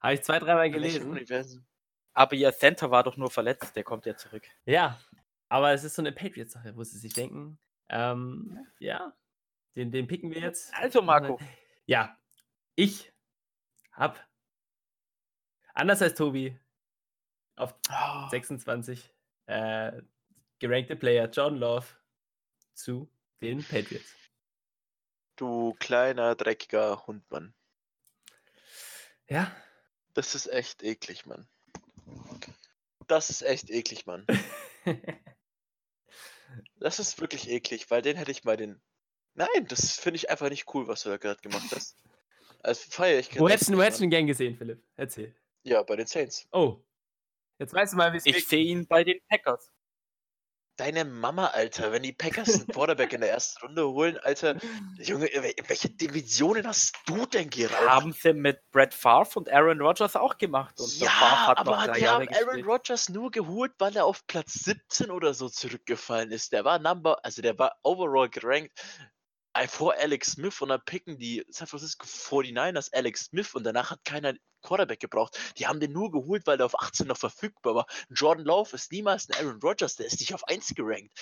[0.00, 1.66] Habe ich zwei, dreimal gelesen.
[2.14, 4.44] Aber ihr Center war doch nur verletzt, der kommt ja zurück.
[4.64, 5.00] Ja,
[5.48, 9.16] aber es ist so eine Patriots-Sache, wo sie sich denken, ähm, ja,
[9.76, 10.74] den, den picken wir jetzt.
[10.74, 11.40] Also, Marco.
[11.86, 12.17] Ja,
[12.78, 13.12] ich
[13.90, 14.24] hab,
[15.74, 16.56] anders als Tobi,
[17.56, 19.12] auf Oh, 26
[19.46, 20.00] äh,
[20.60, 21.86] gerankte Player John Love
[22.74, 23.10] zu
[23.40, 24.14] den Patriots.
[25.34, 27.52] Du kleiner, dreckiger Hundmann.
[29.28, 29.54] Ja,
[30.14, 31.48] Das ist echt eklig, Mann.
[33.08, 34.24] Das ist echt eklig, Mann.
[36.76, 38.80] Das ist wirklich eklig, weil den hätte ich mal den.
[39.34, 41.96] Nein, das finde ich einfach nicht cool, was du da gerade gemacht hast.
[42.68, 44.82] Also feiere ich wo hättest du, ihn gern gesehen, Philipp?
[44.96, 45.34] Erzähl.
[45.62, 46.46] Ja, bei den Saints.
[46.52, 46.78] Oh,
[47.58, 49.70] jetzt weißt du mal, wie es ich sehe ihn bei den Packers.
[50.76, 54.58] Deine Mama, Alter, wenn die Packers einen Quarterback in der ersten Runde holen, Alter.
[54.98, 57.88] Junge, wel- welche Divisionen hast du denn geraucht?
[57.88, 60.78] Haben sie mit Brett Favre und Aaron Rodgers auch gemacht.
[60.78, 62.64] Und Ja, hat aber die Jahre haben Aaron.
[62.64, 66.52] Rodgers nur geholt, weil er auf Platz 17 oder so zurückgefallen ist.
[66.52, 68.72] Der war Number, also der war overall gerankt
[69.66, 74.04] vor Alex Smith und dann picken die San Francisco 49ers Alex Smith und danach hat
[74.04, 75.38] keiner Quarterback gebraucht.
[75.56, 77.86] Die haben den nur geholt, weil der auf 18 noch verfügbar war.
[78.10, 81.12] Jordan Love ist niemals ein Aaron Rodgers, der ist nicht auf 1 gerankt.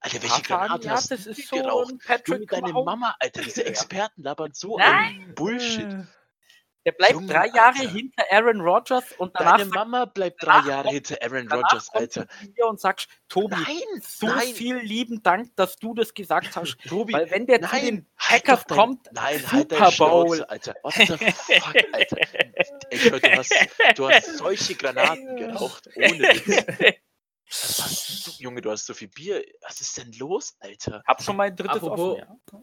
[0.00, 1.86] Alter, welche Granaten hast das du ist so geraucht?
[1.88, 2.72] ein Junge, Patrick deine.
[2.72, 3.64] Mama, Alter, diese.
[3.64, 5.32] Experten labern so Nein.
[5.34, 5.88] Bullshit.
[6.88, 7.90] Der bleibt Junge, drei Jahre Alter.
[7.90, 12.26] hinter Aaron Rodgers und danach Deine Mama bleibt drei Jahre hinter Aaron Rodgers, Alter.
[12.28, 16.56] zu mir und sagst, Tobi, Nein, so nein, viel lieben Dank, dass du das gesagt
[16.56, 16.78] hast.
[16.88, 19.76] Tobi, Weil wenn der zu nein, den halt Packers doch dein- kommt, Nein, halt Super
[19.76, 20.26] deine Bowl.
[20.36, 20.74] Schnauze, Alter.
[20.82, 22.16] What the fuck, Alter.
[22.90, 23.54] Ich schwör, du hast,
[23.96, 28.24] du hast solche Granaten geraucht, ohne Witz.
[28.24, 29.44] Du, Junge, du hast so viel Bier.
[29.60, 31.02] Was ist denn los, Alter?
[31.06, 32.38] hab schon mein drittes Apropos- offen.
[32.54, 32.62] Ja.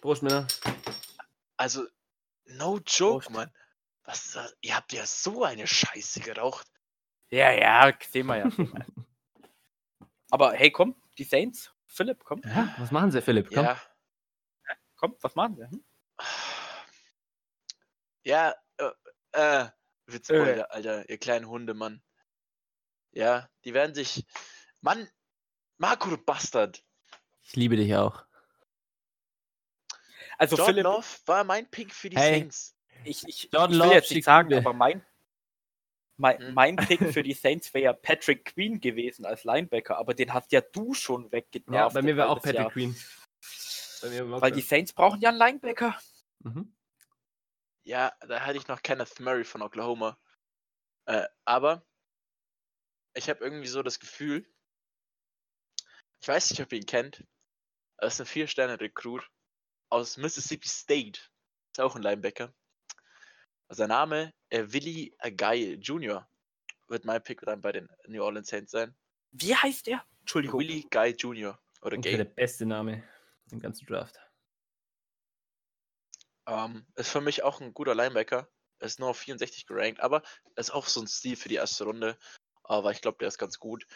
[0.00, 0.46] Prost, Männer.
[1.56, 1.84] Also,
[2.48, 3.30] no joke, Prost.
[3.30, 3.50] Mann.
[4.04, 4.56] Was ist das?
[4.62, 6.66] Ihr habt ja so eine Scheiße geraucht.
[7.30, 8.50] ja, ja, sehen wir ja.
[10.30, 11.72] Aber hey, komm, die Saints.
[11.86, 13.48] Philipp, komm, Ja, was machen sie, Philipp?
[13.52, 13.64] Komm.
[13.64, 13.80] Ja.
[14.96, 15.70] komm, was machen wir?
[15.70, 15.84] Hm?
[18.24, 18.90] Ja, äh,
[19.32, 19.68] äh,
[20.06, 20.38] Witz, Äh.
[20.40, 22.02] Alter, Alter, ihr kleinen Hunde, Mann.
[23.12, 24.26] Ja, die werden sich.
[24.80, 25.08] Mann,
[25.78, 26.84] Marco, du Bastard.
[27.42, 28.24] Ich liebe dich auch.
[30.38, 32.40] Also Jordan Philipp, Love war mein Pick für die Hey.
[32.40, 32.76] Saints.
[33.04, 34.60] ich, ich, Jordan ich will Love jetzt nicht sagen, Liebe.
[34.60, 35.04] aber mein,
[36.16, 36.54] mein, Hm.
[36.54, 40.52] mein Pick für die Saints wäre ja Patrick Queen gewesen als Linebacker, aber den hast
[40.52, 41.74] ja du schon weggedraftet.
[41.74, 42.70] Ja, bei mir wäre auch Patrick Jahr.
[42.70, 42.96] Queen.
[44.02, 45.98] Bei mir war Weil die Saints brauchen ja einen Linebacker.
[46.40, 46.74] mhm.
[47.84, 50.18] Ja, da hatte ich noch Kenneth Murray von Oklahoma.
[51.06, 51.86] Äh, aber
[53.14, 54.46] ich habe irgendwie so das Gefühl,
[56.20, 57.24] ich weiß nicht, ob ihr ihn kennt.
[57.96, 59.28] Er ist ein Vier-Sterne-Rekrut
[59.90, 61.20] aus Mississippi State.
[61.72, 62.52] Ist auch ein Linebacker.
[63.70, 66.26] Sein Name, äh, Willie Guy Jr.
[66.86, 68.96] wird mein Pick dann bei den New Orleans Saints sein.
[69.30, 70.04] Wie heißt der?
[70.20, 70.60] Entschuldigung.
[70.60, 71.58] Willie Guy Jr.
[71.82, 72.34] oder Ungefähr der Gay.
[72.34, 73.04] beste Name
[73.50, 74.18] im ganzen Draft.
[76.46, 78.48] Ähm, ist für mich auch ein guter Linebacker.
[78.80, 80.22] Ist nur auf 64 gerankt, aber
[80.56, 82.16] ist auch so ein Stil für die erste Runde.
[82.62, 83.86] Aber ich glaube, der ist ganz gut.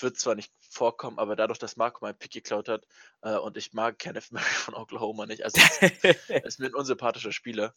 [0.00, 2.86] Wird zwar nicht vorkommen, aber dadurch, dass Marco mein Pick geklaut hat
[3.22, 5.82] äh, und ich mag Kenneth Murray von Oklahoma nicht, also ist,
[6.28, 7.74] ist mir ein unsympathischer Spieler.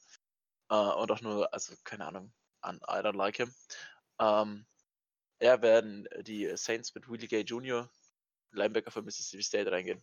[0.69, 3.53] Äh, und auch nur, also keine Ahnung, an I don't like him.
[4.19, 4.65] Ähm,
[5.41, 7.89] ja, werden die Saints mit Willie Gay Jr.,
[8.51, 10.01] Linebacker von Mississippi State, reingehen.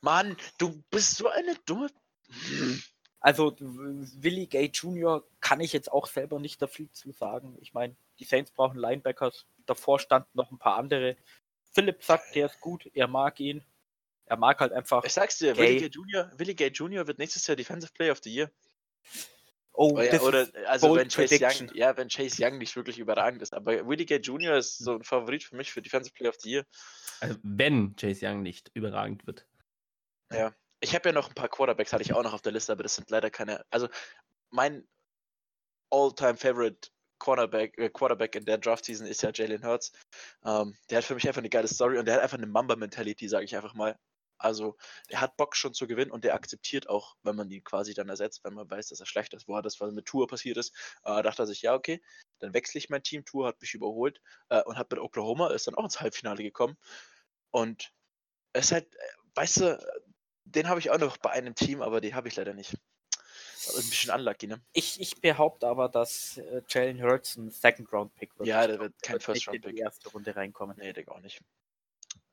[0.00, 1.90] Mann, du bist so eine dumme.
[3.18, 5.26] Also Willie Gay Jr.
[5.40, 7.56] kann ich jetzt auch selber nicht da viel zu sagen.
[7.60, 9.46] Ich meine, die Saints brauchen Linebackers.
[9.66, 11.16] Davor standen noch ein paar andere.
[11.72, 13.64] Philipp sagt, der ist gut, er mag ihn.
[14.24, 15.04] Er mag halt einfach.
[15.04, 15.56] Ich sag's dir.
[15.56, 17.06] Willie Gay Jr., Willie Gay Jr.
[17.06, 18.50] wird nächstes Jahr Defensive Player of the Year.
[19.72, 22.74] Oh, Oder, das oder ist also bold wenn Chase Young, ja, wenn Chase Young nicht
[22.76, 23.52] wirklich überragend ist.
[23.52, 24.56] Aber Willie Gay Jr.
[24.56, 26.66] ist so ein Favorit für mich für Defensive Player of the Year.
[27.20, 29.46] Also wenn Chase Young nicht überragend wird.
[30.80, 32.84] ich habe ja noch ein paar Quarterbacks, hatte ich auch noch auf der Liste, aber
[32.84, 33.66] das sind leider keine.
[33.68, 33.88] Also
[34.50, 34.88] mein
[35.90, 36.88] All-Time-Favorite
[37.18, 39.92] Quarterback, äh, Quarterback in der Draft-Season ist ja Jalen Hurts.
[40.44, 43.28] Ähm, der hat für mich einfach eine geile Story und der hat einfach eine Mamba-Mentality,
[43.28, 43.98] sage ich einfach mal.
[44.38, 44.76] Also,
[45.10, 48.08] der hat Bock schon zu gewinnen und der akzeptiert auch, wenn man ihn quasi dann
[48.08, 49.48] ersetzt, wenn man weiß, dass er schlecht ist.
[49.48, 52.02] Wo hat das, was mit Tour passiert ist, äh, dachte er sich, ja, okay,
[52.40, 53.24] dann wechsle ich mein Team.
[53.24, 56.76] Tour hat mich überholt äh, und hat mit Oklahoma, ist dann auch ins Halbfinale gekommen.
[57.50, 57.92] Und
[58.52, 58.98] es ist halt, äh,
[59.34, 60.02] weißt du,
[60.44, 62.76] den habe ich auch noch bei einem Team, aber den habe ich leider nicht.
[63.68, 64.60] Ein bisschen unlucky, ne?
[64.72, 68.48] Ich, ich behaupte aber, dass äh, Jalen Hurts ein Second-Round-Pick wird.
[68.48, 69.70] Ja, der wird kein First-Round-Pick.
[69.70, 70.76] in die erste Runde reinkommen.
[70.78, 71.42] Nee, der auch nicht.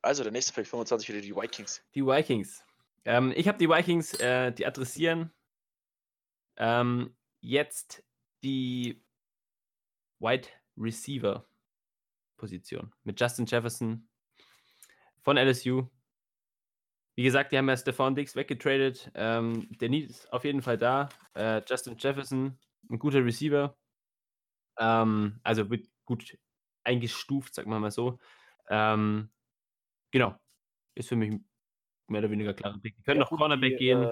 [0.02, 1.82] Also, der nächste Pick, 25 wieder die Vikings.
[1.94, 2.62] Die Vikings.
[3.04, 5.32] Ähm, ich habe die Vikings, äh, die adressieren
[6.56, 8.04] ähm, jetzt
[8.42, 9.02] die
[10.18, 11.46] Wide Receiver
[12.36, 14.08] Position mit Justin Jefferson
[15.22, 15.88] von LSU.
[17.16, 19.10] Wie gesagt, die haben ja Stefan Diggs weggetradet.
[19.14, 21.08] Ähm, der Need ist auf jeden Fall da.
[21.34, 22.58] Äh, Justin Jefferson,
[22.90, 23.76] ein guter Receiver.
[24.78, 26.36] Ähm, also wird gut
[26.82, 28.18] eingestuft, sagen wir mal so.
[28.68, 29.30] Ähm,
[30.10, 30.38] genau.
[30.96, 31.40] Ist für mich
[32.08, 32.78] mehr oder weniger klar.
[32.82, 34.10] Die können ja, noch Cornerback die, gehen.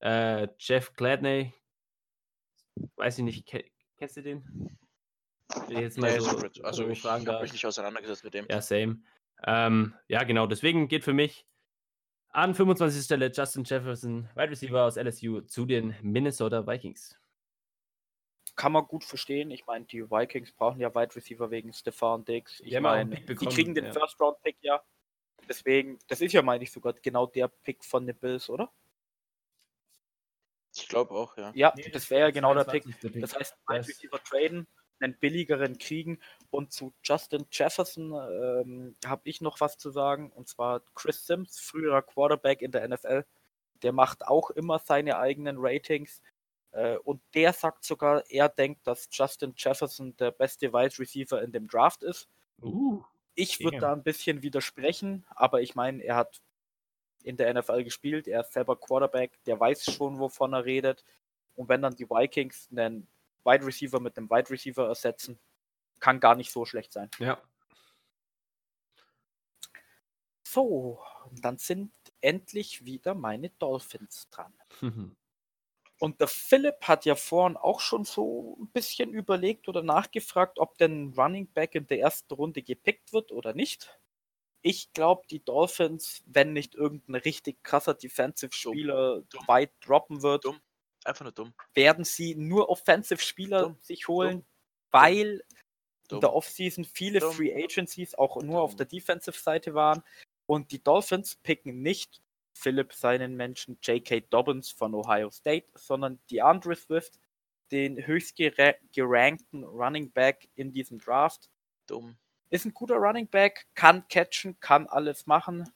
[0.00, 1.54] Äh, äh, Jeff Gladney.
[2.96, 3.46] Weiß ich nicht,
[3.96, 4.78] kennst du den?
[5.68, 8.46] Jetzt mal ja, so, also ich habe mich nicht auseinandergesetzt mit dem.
[8.48, 9.02] Ja, same.
[9.44, 10.46] Ähm, ja, genau.
[10.46, 11.46] Deswegen geht für mich
[12.32, 13.04] an 25.
[13.04, 17.18] Stelle Justin Jefferson, Wide Receiver aus LSU, zu den Minnesota Vikings.
[18.56, 19.50] Kann man gut verstehen.
[19.50, 22.60] Ich meine, die Vikings brauchen ja Wide Receiver wegen Stefan Diggs.
[22.60, 23.92] Ich meine, die kriegen den ja.
[23.92, 24.82] First Round Pick ja.
[25.48, 28.70] Deswegen, das ist ja, meine ich, sogar genau der Pick von den Bills, oder?
[30.74, 31.52] Ich glaube auch, ja.
[31.54, 32.84] Ja, nee, das wäre ja genau der Pick.
[33.00, 33.20] der Pick.
[33.20, 34.66] Das heißt, Wide Receiver traden
[35.02, 36.18] einen billigeren kriegen.
[36.50, 40.30] Und zu Justin Jefferson ähm, habe ich noch was zu sagen.
[40.30, 43.24] Und zwar Chris Sims, früherer Quarterback in der NFL.
[43.82, 46.20] Der macht auch immer seine eigenen Ratings.
[46.72, 51.52] Äh, und der sagt sogar, er denkt, dass Justin Jefferson der beste Wide Receiver in
[51.52, 52.28] dem Draft ist.
[52.60, 53.02] Uh,
[53.34, 56.42] ich würde da ein bisschen widersprechen, aber ich meine, er hat
[57.24, 61.04] in der NFL gespielt, er ist selber Quarterback, der weiß schon, wovon er redet.
[61.54, 63.06] Und wenn dann die Vikings einen
[63.44, 65.38] Wide Receiver mit einem Wide Receiver ersetzen.
[66.00, 67.10] Kann gar nicht so schlecht sein.
[67.18, 67.40] Ja.
[70.46, 71.00] So,
[71.40, 74.52] dann sind endlich wieder meine Dolphins dran.
[74.80, 75.16] Mhm.
[75.98, 80.76] Und der Philipp hat ja vorhin auch schon so ein bisschen überlegt oder nachgefragt, ob
[80.76, 84.00] denn Running Back in der ersten Runde gepickt wird oder nicht.
[84.62, 90.60] Ich glaube, die Dolphins, wenn nicht irgendein richtig krasser Defensive-Spieler weit droppen wird, Dumm.
[91.04, 91.54] Einfach nur dumm.
[91.74, 94.46] Werden sie nur Offensive-Spieler sich holen, dumm.
[94.90, 95.42] weil
[96.08, 96.16] dumm.
[96.16, 97.32] in der Offseason viele dumm.
[97.32, 100.02] Free Agencies auch nur auf der Defensive-Seite waren.
[100.46, 102.20] Und die Dolphins picken nicht
[102.54, 104.20] Philipp seinen Menschen J.K.
[104.30, 107.18] Dobbins von Ohio State, sondern die Andre Swift,
[107.70, 111.48] den höchst gerankten Running Back in diesem Draft.
[111.86, 112.16] Dumm.
[112.50, 115.72] Ist ein guter Running Back, kann catchen, kann alles machen.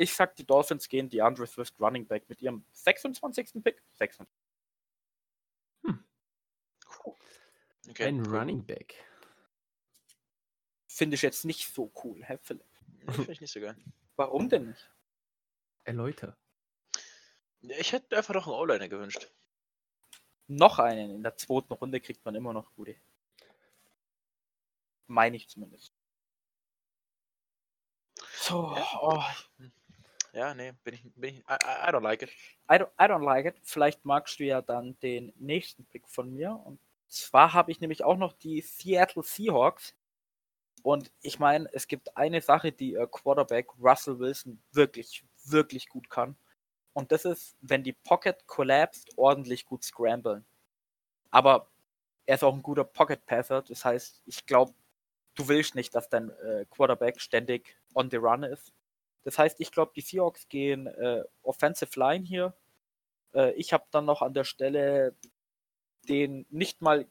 [0.00, 3.64] Ich sag, die Dolphins gehen die Andre Swift Running Back mit ihrem 26.
[3.64, 3.82] Pick.
[3.94, 4.32] 26.
[5.82, 6.04] Hm.
[7.90, 8.04] Okay.
[8.06, 8.94] Ein Running Back.
[10.86, 12.64] Finde ich jetzt nicht so cool, Herr Philipp.
[13.10, 13.76] Finde ich nicht so geil.
[14.14, 14.88] Warum denn nicht?
[15.82, 16.36] Erläuter.
[17.60, 19.32] Ich hätte einfach noch einen O-Liner gewünscht.
[20.46, 21.10] Noch einen.
[21.10, 22.94] In der zweiten Runde kriegt man immer noch gute.
[25.08, 25.92] Meine ich zumindest.
[28.36, 28.86] So, ja.
[29.02, 29.24] oh.
[30.32, 31.54] Ja, nee, bin ich, bin ich I,
[31.88, 32.30] I don't like it.
[32.70, 33.56] I don't, I don't like it.
[33.62, 36.52] Vielleicht magst du ja dann den nächsten Pick von mir.
[36.52, 39.94] Und zwar habe ich nämlich auch noch die Seattle Seahawks.
[40.82, 46.08] Und ich meine, es gibt eine Sache, die äh, Quarterback Russell Wilson wirklich, wirklich gut
[46.10, 46.36] kann.
[46.92, 50.44] Und das ist, wenn die Pocket collapsed, ordentlich gut scramblen.
[51.30, 51.70] Aber
[52.26, 53.62] er ist auch ein guter Pocket Passer.
[53.62, 54.74] Das heißt, ich glaube,
[55.34, 58.72] du willst nicht, dass dein äh, Quarterback ständig on the run ist.
[59.24, 62.54] Das heißt, ich glaube, die Seahawks gehen äh, Offensive Line hier.
[63.34, 65.14] Äh, ich habe dann noch an der Stelle
[66.08, 67.06] den nicht mal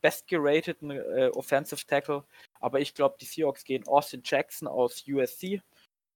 [0.00, 2.24] bestgerateten äh, Offensive Tackle,
[2.60, 5.62] aber ich glaube, die Seahawks gehen Austin Jackson aus USC,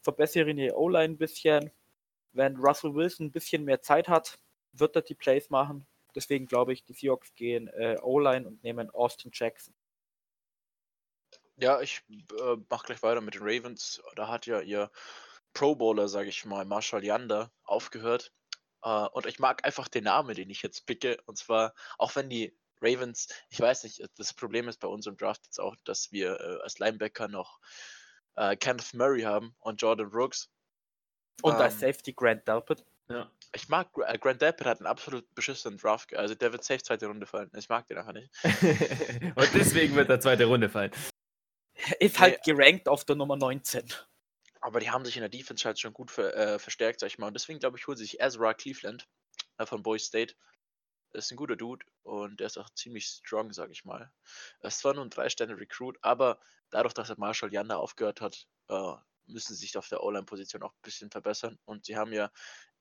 [0.03, 1.71] verbessern ihre O-Line ein bisschen.
[2.33, 4.39] Wenn Russell Wilson ein bisschen mehr Zeit hat,
[4.73, 5.87] wird er die Plays machen.
[6.15, 9.75] Deswegen glaube ich, die Seahawks gehen äh, O-Line und nehmen Austin Jackson.
[11.57, 14.03] Ja, ich äh, mache gleich weiter mit den Ravens.
[14.17, 14.91] Da hat ja ihr
[15.53, 18.33] Pro Bowler, sage ich mal, Marshall Yander, aufgehört.
[18.83, 21.19] Äh, und ich mag einfach den Namen, den ich jetzt picke.
[21.27, 25.17] Und zwar, auch wenn die Ravens, ich weiß nicht, das Problem ist bei uns im
[25.17, 27.61] Draft jetzt auch, dass wir äh, als Linebacker noch
[28.37, 30.51] äh, Kenneth Murray haben und Jordan Brooks.
[31.43, 32.85] Und als Ähm, Safety Grant Delpit.
[33.09, 33.31] Ja.
[33.55, 36.15] Ich mag äh, Grant Delpit hat einen absolut beschissenen Draft.
[36.15, 37.51] Also der wird safe zweite Runde fallen.
[37.57, 38.31] Ich mag den einfach nicht.
[39.37, 40.93] Und deswegen wird er zweite Runde fallen.
[41.99, 43.85] Ist halt gerankt auf der Nummer 19.
[44.61, 47.19] Aber die haben sich in der Defense halt schon gut ver äh, verstärkt, sag ich
[47.19, 47.27] mal.
[47.27, 49.09] Und deswegen glaube ich, holen sie sich Ezra Cleveland
[49.59, 50.35] äh, von Boise State.
[51.11, 54.11] Das ist ein guter Dude und der ist auch ziemlich strong, sag ich mal.
[54.61, 58.95] Er ist zwar nur ein Drei-Sterne-Recruit, aber dadurch, dass er Marshall Yanda aufgehört hat, äh,
[59.27, 61.59] müssen sie sich auf der O-Line-Position auch ein bisschen verbessern.
[61.65, 62.31] Und sie haben ja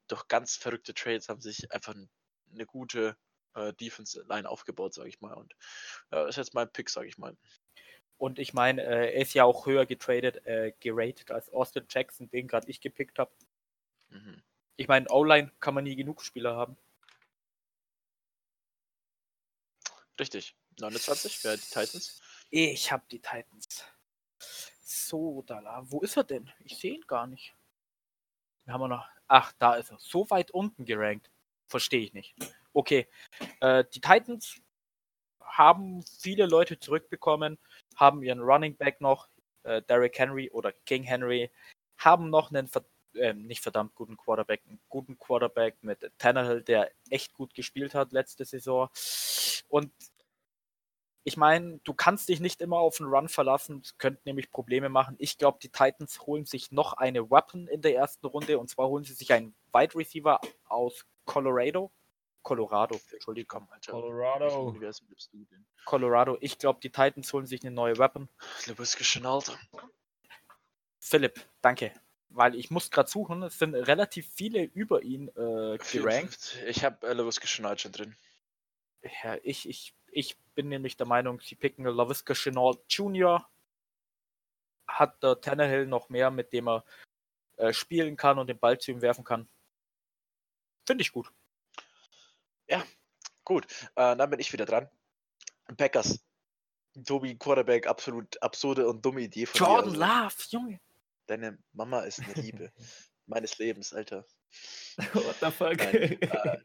[0.07, 1.95] durch ganz verrückte Trades haben sich einfach
[2.53, 3.17] eine gute
[3.55, 5.33] äh, Defense-Line aufgebaut, sag ich mal.
[5.33, 5.53] Und
[6.11, 7.37] äh, ist jetzt mein Pick, sag ich mal.
[8.21, 12.29] Und ich meine, äh, er ist ja auch höher getradet, äh, geratet als Austin Jackson,
[12.29, 13.31] den gerade ich gepickt habe.
[14.09, 14.43] Mhm.
[14.75, 16.77] Ich meine, O-Line kann man nie genug Spieler haben.
[20.19, 20.55] Richtig.
[20.79, 22.21] 29 wäre die Titans.
[22.51, 23.85] Ich habe die Titans.
[24.83, 25.81] So, da, la.
[25.89, 26.51] wo ist er denn?
[26.59, 27.55] Ich sehe ihn gar nicht.
[28.65, 29.09] Wir haben wir noch.
[29.29, 29.97] Ach, da ist er.
[29.97, 31.31] So weit unten gerankt.
[31.65, 32.35] Verstehe ich nicht.
[32.71, 33.07] Okay.
[33.61, 34.61] Äh, die Titans
[35.39, 37.57] haben viele Leute zurückbekommen,
[38.01, 39.29] haben ihren Running Back noch,
[39.63, 41.51] äh, Derrick Henry oder King Henry,
[41.97, 42.83] haben noch einen ver
[43.13, 48.11] äh, nicht verdammt guten Quarterback, einen guten Quarterback mit Tannehill, der echt gut gespielt hat
[48.11, 48.89] letzte Saison.
[49.67, 49.91] Und
[51.23, 54.89] ich meine, du kannst dich nicht immer auf einen Run verlassen, das könnte nämlich Probleme
[54.89, 55.15] machen.
[55.19, 58.87] Ich glaube, die Titans holen sich noch eine Weapon in der ersten Runde und zwar
[58.87, 61.91] holen sie sich einen Wide Receiver aus Colorado.
[62.41, 63.67] Colorado, Entschuldigung.
[63.71, 63.91] Alter.
[63.91, 64.71] Colorado.
[64.71, 64.79] Du?
[65.85, 66.37] Colorado.
[66.41, 68.27] Ich glaube, die Titans holen sich eine neue Weapon.
[68.65, 69.57] Lebowski schon Alter.
[70.99, 71.93] Philipp, danke.
[72.29, 75.83] Weil ich muss gerade suchen, es sind relativ viele über ihn äh, gerankt.
[75.85, 76.63] 54.
[76.67, 78.15] Ich habe äh, Lebowski schon schon drin.
[79.23, 83.47] Ja, ich, ich, ich bin nämlich der Meinung, sie picken LaVisca Chenault Jr.
[84.87, 86.83] Hat der Tannehill noch mehr, mit dem er
[87.57, 89.47] äh, spielen kann und den Ball zu ihm werfen kann.
[90.85, 91.31] Finde ich gut.
[93.43, 93.65] Gut,
[93.95, 94.89] äh, dann bin ich wieder dran.
[95.77, 96.23] Packers.
[97.05, 100.01] Tobi, Quarterback, absolut absurde und dumme Idee von Jordan dir.
[100.01, 100.23] also.
[100.25, 100.79] Love, Junge.
[101.27, 102.71] Deine Mama ist eine Liebe
[103.25, 104.25] meines Lebens, Alter.
[105.13, 105.77] What the fuck?
[105.77, 106.57] Nein, äh,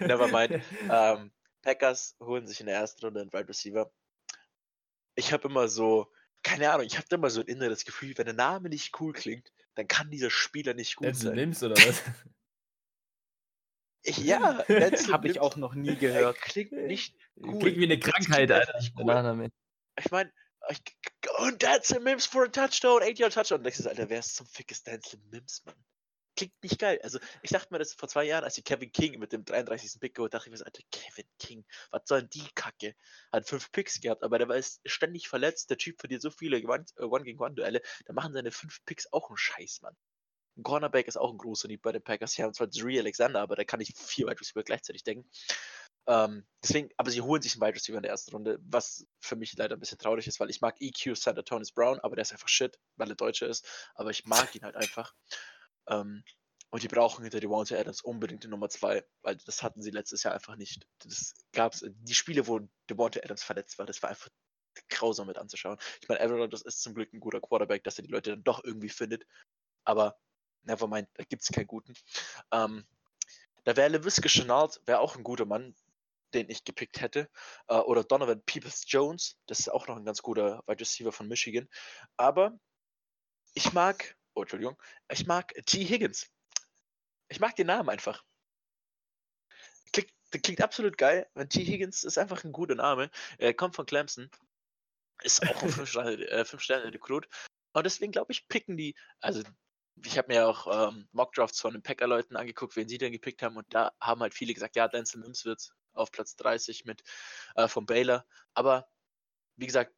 [0.06, 0.62] Never mind.
[0.88, 3.90] Ähm, Packers holen sich in der ersten Runde einen Wide Receiver.
[5.16, 6.12] Ich habe immer so,
[6.42, 9.52] keine Ahnung, ich habe immer so ein inneres Gefühl, wenn der Name nicht cool klingt,
[9.74, 11.36] dann kann dieser Spieler nicht gut Denzel sein.
[11.36, 12.02] Mims oder was?
[14.04, 14.58] Ich, ja,
[15.12, 16.36] Habe ich auch noch nie gehört.
[16.40, 17.60] klingt nicht gut.
[17.60, 18.78] Klingt wie eine Krankheit, Alter.
[18.98, 19.48] cool.
[19.98, 20.32] Ich meine,
[20.68, 20.80] ich,
[21.38, 23.64] und Denzel Mims for a Touchdown, 8 Yard Touchdown.
[23.64, 25.74] Und so, Alter, wer ist zum Fick ist Denzel Mims, Mann?
[26.34, 26.98] Klingt nicht geil.
[27.02, 30.00] Also, ich dachte mir das vor zwei Jahren, als die Kevin King mit dem 33.
[30.00, 32.94] Pick geholt, dachte ich mir so, Alter, Kevin King, was soll denn die Kacke?
[33.30, 35.68] Hat fünf Picks gehabt, aber der war jetzt ständig verletzt.
[35.70, 37.82] Der Typ verliert so viele One- äh, One-gegen-One-Duelle.
[38.06, 39.94] Da machen seine fünf Picks auch einen Scheiß, Mann.
[40.56, 42.32] Ein Cornerback ist auch ein großer Lieb bei den Packers.
[42.32, 45.28] Sie haben zwar Dre Alexander, aber da kann ich vier Wide Receiver gleichzeitig denken.
[46.06, 49.36] Ähm, deswegen, aber sie holen sich einen Wide Receiver in der ersten Runde, was für
[49.36, 52.22] mich leider ein bisschen traurig ist, weil ich mag EQ Santa Tonis Brown, aber der
[52.22, 53.66] ist einfach shit, weil er Deutscher ist.
[53.94, 55.14] Aber ich mag ihn halt einfach.
[55.88, 56.24] Ähm,
[56.70, 60.22] und die brauchen hinter Devontae Adams unbedingt die Nummer 2, weil das hatten sie letztes
[60.22, 60.86] Jahr einfach nicht.
[61.00, 64.28] Das gab's, die Spiele, wo Devontae Adams verletzt war, das war einfach
[64.88, 65.76] grausam mit anzuschauen.
[66.00, 68.42] Ich meine, Aaron Rodgers ist zum Glück ein guter Quarterback, dass er die Leute dann
[68.42, 69.26] doch irgendwie findet.
[69.84, 70.18] Aber
[70.64, 71.94] nevermind, da gibt es keinen guten.
[72.52, 72.86] Ähm,
[73.64, 75.74] da wäre LeVisca Chenault, wäre auch ein guter Mann,
[76.34, 77.28] den ich gepickt hätte.
[77.68, 81.28] Äh, oder Donovan Peoples Jones, das ist auch noch ein ganz guter Wide Receiver von
[81.28, 81.68] Michigan.
[82.16, 82.58] Aber
[83.54, 85.84] ich mag, oh Entschuldigung, ich mag T.
[85.84, 86.30] Higgins.
[87.28, 88.24] Ich mag den Namen einfach.
[89.92, 91.28] Klingt, klingt absolut geil.
[91.34, 91.64] Weil T.
[91.64, 93.10] Higgins ist einfach ein guter Name.
[93.38, 94.30] Er kommt von Clemson.
[95.22, 97.28] Ist auch ein 5-Sterne-Recruit.
[97.74, 99.42] Und deswegen glaube ich, picken die, also
[100.04, 103.56] ich habe mir auch ähm, Mockdrafts von den Packer-Leuten angeguckt, wen sie denn gepickt haben.
[103.56, 107.02] Und da haben halt viele gesagt, ja, Denzel Mims wird auf Platz 30 mit
[107.54, 108.24] äh, von Baylor.
[108.54, 108.88] Aber
[109.56, 109.94] wie gesagt,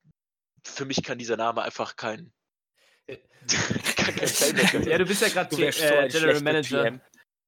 [0.64, 2.32] für mich kann dieser Name einfach kein.
[3.46, 6.84] Playmaker ja, du bist ja gerade so äh, General Manager.
[6.84, 7.00] GM.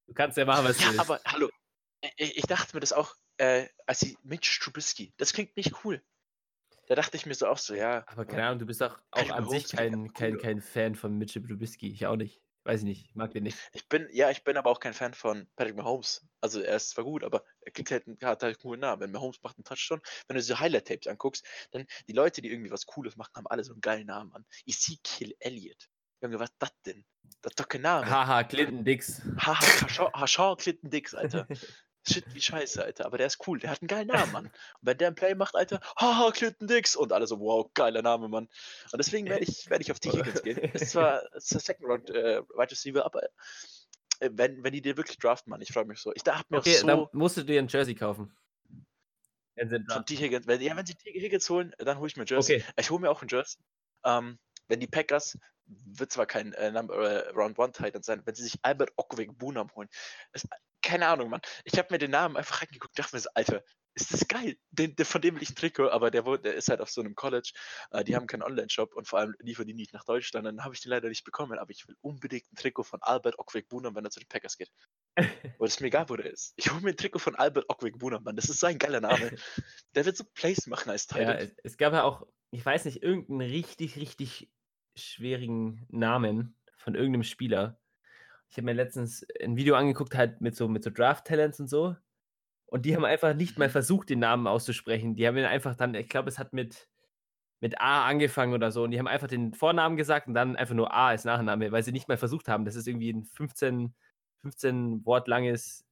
[0.07, 1.01] Du kannst ja machen, was du Ja, willst.
[1.01, 1.51] aber hallo.
[2.16, 6.03] Ich, ich dachte mir das auch, äh, als sie Mitch Trubisky, das klingt nicht cool.
[6.87, 8.05] Da dachte ich mir so auch so, ja.
[8.07, 11.43] Aber keine Ahnung, du bist doch auch an sich kein, kein, kein Fan von Mitchell
[11.43, 11.91] Trubisky.
[11.91, 12.41] Ich auch nicht.
[12.64, 13.14] Weiß ich nicht.
[13.14, 13.57] Mag den nicht.
[13.72, 16.26] Ich bin, ja, ich bin aber auch kein Fan von Patrick Mahomes.
[16.41, 19.03] Also er ist zwar gut, aber er klingt halt, hat halt einen coolen Namen.
[19.03, 22.72] Wenn Mahomes macht einen Touchdown, wenn du so Highlight-Tapes anguckst, dann die Leute, die irgendwie
[22.72, 24.45] was Cooles machen, haben alle so einen geilen Namen an.
[24.66, 25.89] Ezekiel Elliott.
[26.20, 27.05] Junge, was ist das denn?
[27.43, 28.09] Das ist doch kein Name.
[28.09, 29.22] Haha, Clinton Dix.
[29.39, 31.47] Haha, Hashaw Clinton Dix, Alter.
[32.09, 33.07] Shit, wie scheiße, Alter.
[33.07, 34.47] Aber der ist cool, der hat einen geilen Namen, Mann.
[34.47, 34.53] Und
[34.83, 36.97] wenn der ein Play macht, Alter, haha, Clinton Dix.
[36.97, 38.49] Und alle so, wow, geiler Name, Mann.
[38.93, 40.11] Und deswegen werde ich, werd ich auf T.
[40.11, 40.59] Higgins gehen.
[40.59, 43.23] Ist zwar ist der Second Round äh, Wide Receiver, aber
[44.21, 46.13] äh, wenn, wenn die dir wirklich draften, Mann, ich freue mich so.
[46.15, 48.37] Ich da hab mir Okay, auch dann so musst du dir ein Jersey kaufen.
[49.55, 50.05] Wenn sie von.
[50.05, 50.17] T.
[50.17, 51.11] Higgins, wenn, ja, wenn sie T.
[51.13, 52.57] Higgins holen, dann hole ich mir ein Jersey.
[52.57, 52.65] Okay.
[52.79, 53.59] Ich hole mir auch ein Jersey.
[54.05, 54.39] Ähm,
[54.69, 58.45] wenn die Packers, wird zwar kein äh, Number, äh, Round One Titan sein, wenn sie
[58.45, 59.89] sich Albert Okweg Bunam holen.
[60.33, 60.49] Ist,
[60.87, 61.41] keine Ahnung, Mann.
[61.64, 63.62] Ich habe mir den Namen einfach reingeguckt und dachte mir so, Alter,
[63.95, 64.57] ist das geil.
[64.70, 67.01] Den, den, von dem will ich ein Trikot, aber der, der ist halt auf so
[67.01, 67.53] einem College.
[67.91, 70.47] Äh, die haben keinen Online-Shop und vor allem liefern die nicht nach Deutschland.
[70.47, 73.39] Dann habe ich den leider nicht bekommen, aber ich will unbedingt ein Trikot von Albert
[73.39, 74.70] Okweg Bunam, wenn er zu den Packers geht.
[75.59, 76.53] Und es ist mir egal, wo der ist.
[76.57, 78.37] Ich hole mir ein Trikot von Albert Okweg Bunam, Mann.
[78.37, 79.34] Das ist so ein geiler Name.
[79.95, 81.37] Der wird so Plays machen als Ja, Titan.
[81.39, 84.51] es, es gab ja auch, ich weiß nicht, irgendeinen richtig, richtig
[84.95, 87.80] schwierigen Namen von irgendeinem Spieler.
[88.49, 91.97] Ich habe mir letztens ein Video angeguckt, halt mit so, mit so Draft-Talents und so.
[92.66, 93.72] Und die haben einfach nicht mal Mhm.
[93.72, 95.16] versucht, den Namen auszusprechen.
[95.16, 96.88] Die haben ihn einfach dann, ich glaube, es hat mit,
[97.61, 98.84] mit A angefangen oder so.
[98.84, 101.82] Und die haben einfach den Vornamen gesagt und dann einfach nur A als Nachname, weil
[101.84, 102.64] sie nicht mal versucht haben.
[102.64, 103.94] Das ist irgendwie ein 15,
[104.42, 105.84] 15 Wort langes,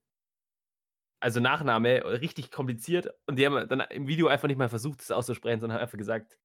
[1.21, 3.09] also Nachname, richtig kompliziert.
[3.27, 5.99] Und die haben dann im Video einfach nicht mal versucht, das auszusprechen, sondern haben einfach
[5.99, 6.39] gesagt,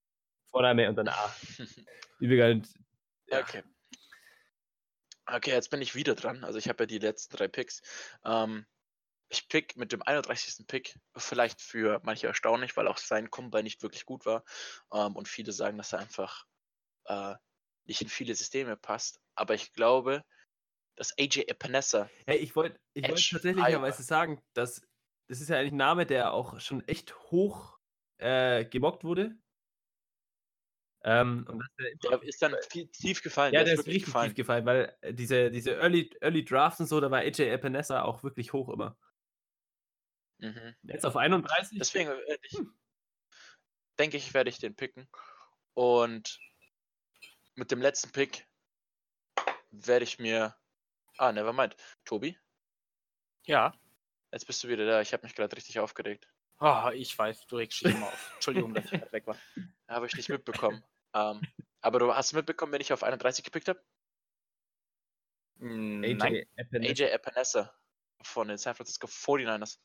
[0.51, 1.36] Vorname und dann A.
[2.20, 2.68] Und,
[3.28, 3.39] ja.
[3.41, 3.64] Okay.
[5.32, 6.44] Okay, jetzt bin ich wieder dran.
[6.44, 7.82] Also ich habe ja die letzten drei Picks.
[8.24, 8.66] Ähm,
[9.30, 10.66] ich pick mit dem 31.
[10.68, 14.44] Pick, vielleicht für manche erstaunlich, weil auch sein Combine nicht wirklich gut war.
[14.92, 16.46] Ähm, und viele sagen, dass er einfach
[17.06, 17.36] äh,
[17.86, 19.20] nicht in viele Systeme passt.
[19.36, 20.24] Aber ich glaube,
[20.96, 24.82] dass AJ Epinesa, Hey, ich wollte ich wollt tatsächlicherweise sagen, dass
[25.28, 27.78] das ist ja eigentlich ein Name, der auch schon echt hoch
[28.18, 29.38] äh, gemockt wurde.
[31.04, 31.45] Ähm,
[31.80, 32.56] der der ist dann
[32.91, 33.54] tief gefallen.
[33.54, 36.88] ja, der ist wirklich richtig tief gefallen, weil äh, diese, diese Early, Early Drafts und
[36.88, 38.97] so, da war AJ Epinesa auch wirklich hoch immer.
[40.39, 40.76] Mhm.
[40.84, 41.78] Jetzt auf 31.
[41.80, 42.78] Deswegen werde ich, Hm.
[43.97, 45.08] denke ich, werde ich den picken.
[45.74, 46.39] Und
[47.56, 48.47] mit dem letzten Pick
[49.72, 50.56] werde ich mir.
[51.18, 51.76] Ah, nevermind.
[52.06, 52.38] Tobi,
[53.45, 53.74] Ja.
[54.32, 55.02] jetzt bist du wieder da.
[55.02, 56.30] Ich habe mich gerade richtig aufgeregt.
[56.60, 58.32] Ah, ich weiß, du regst dich immer auf.
[58.36, 59.38] Entschuldigung, dass ich gerade weg war.
[59.88, 60.84] Habe ich nicht mitbekommen.
[61.14, 61.41] ähm,
[61.82, 63.82] aber du hast mitbekommen, wenn ich auf 31 gepickt habe?
[65.60, 66.91] Mm, AJ Nein, Epinesa.
[66.91, 67.74] AJ Epinesa
[68.22, 69.80] von den San Francisco 49ers.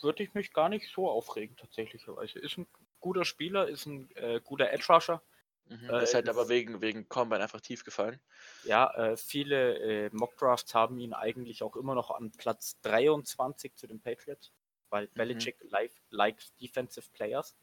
[0.00, 2.06] würde ich mich gar nicht so aufregen, tatsächlich.
[2.36, 2.66] Ist ein
[3.00, 5.22] guter Spieler, ist ein äh, guter Edge Rusher.
[5.66, 5.90] Mhm.
[5.90, 8.20] Äh, ist halt ist- aber wegen, wegen Combine einfach tief gefallen.
[8.64, 13.86] Ja, äh, viele äh, Mockdrafts haben ihn eigentlich auch immer noch an Platz 23 zu
[13.86, 14.52] den Patriots,
[14.94, 17.56] weil Belichick li- likes defensive players.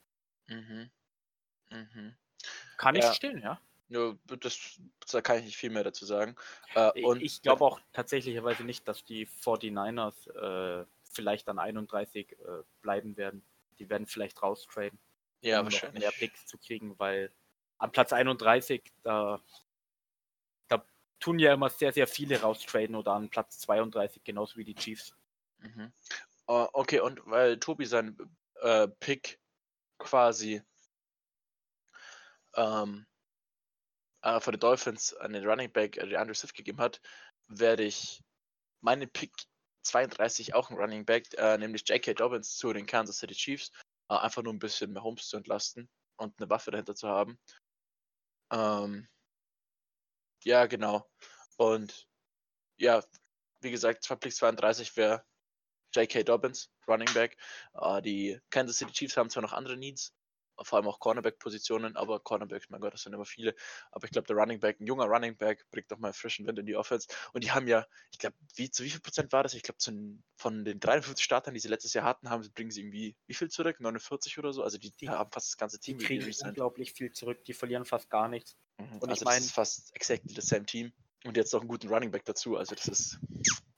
[0.48, 0.92] Mhm.
[1.70, 2.14] Mhm.
[2.78, 3.08] Kann ich Ja.
[3.08, 3.62] verstehen, ja.
[3.88, 4.80] Nur, das,
[5.10, 6.36] da kann ich nicht viel mehr dazu sagen.
[6.76, 12.32] Äh, Ich- und ich glaube auch tatsächlicherweise nicht, dass die 49ers äh, vielleicht an 31
[12.34, 13.44] äh, bleiben werden.
[13.80, 15.00] Die werden vielleicht raustraden,
[15.42, 16.02] ja, um wahrscheinlich.
[16.02, 17.32] mehr Picks zu kriegen, weil
[17.78, 19.42] an Platz 31, da,
[20.68, 20.86] da
[21.22, 25.16] tun ja immer sehr, sehr viele raustraden oder an Platz 32, genauso wie die Chiefs.
[25.60, 25.92] Mhm.
[26.52, 28.18] Äh, okay, und weil Tobi sein
[28.56, 29.40] äh, Pick
[30.00, 30.62] quasi
[32.56, 33.08] ähm,
[34.22, 37.00] äh, für die Dolphins an den Running Back äh, Andrew Swift gegeben hat,
[37.48, 38.22] werde ich
[38.82, 39.32] meinen Pick
[39.84, 42.16] 32 auch ein Running Back, äh, nämlich J.K.
[42.16, 43.72] Dobbins zu den Kansas City Chiefs,
[44.10, 47.40] äh, einfach nur ein bisschen mehr Homes zu entlasten und eine Waffe dahinter zu haben.
[48.52, 49.08] Ähm,
[50.44, 51.10] ja, genau.
[51.56, 52.10] Und
[52.78, 53.02] ja,
[53.62, 55.24] wie gesagt, zwei Pick 32 wäre
[55.94, 56.24] J.K.
[56.24, 57.38] Dobbins, Running Back.
[57.74, 60.14] Äh, die Kansas City Chiefs haben zwar noch andere Needs,
[60.64, 63.56] vor allem auch Cornerback-Positionen, aber Cornerbacks, mein Gott, das sind immer viele.
[63.92, 66.68] Aber ich glaube, der Running Back, ein junger Running Back, bringt nochmal frischen Wind in
[66.68, 67.08] die Offense.
[67.34, 69.56] Und die haben ja, ich glaube, wie, zu wie viel Prozent war das?
[69.56, 69.80] Ich glaube,
[70.36, 73.50] von den 53 Startern, die sie letztes Jahr hatten, haben, bringen sie irgendwie wie viel
[73.50, 73.80] zurück?
[73.80, 74.62] 49 oder so?
[74.62, 76.50] Also die, die haben fast das ganze Die Team kriegen resigned.
[76.52, 78.56] unglaublich viel zurück, die verlieren fast gar nichts.
[78.78, 78.98] Mhm.
[79.00, 80.94] und ich also mein- das ist fast exactly the same Team.
[81.24, 82.58] Und jetzt noch einen guten Running Back dazu.
[82.58, 83.20] Also das ist.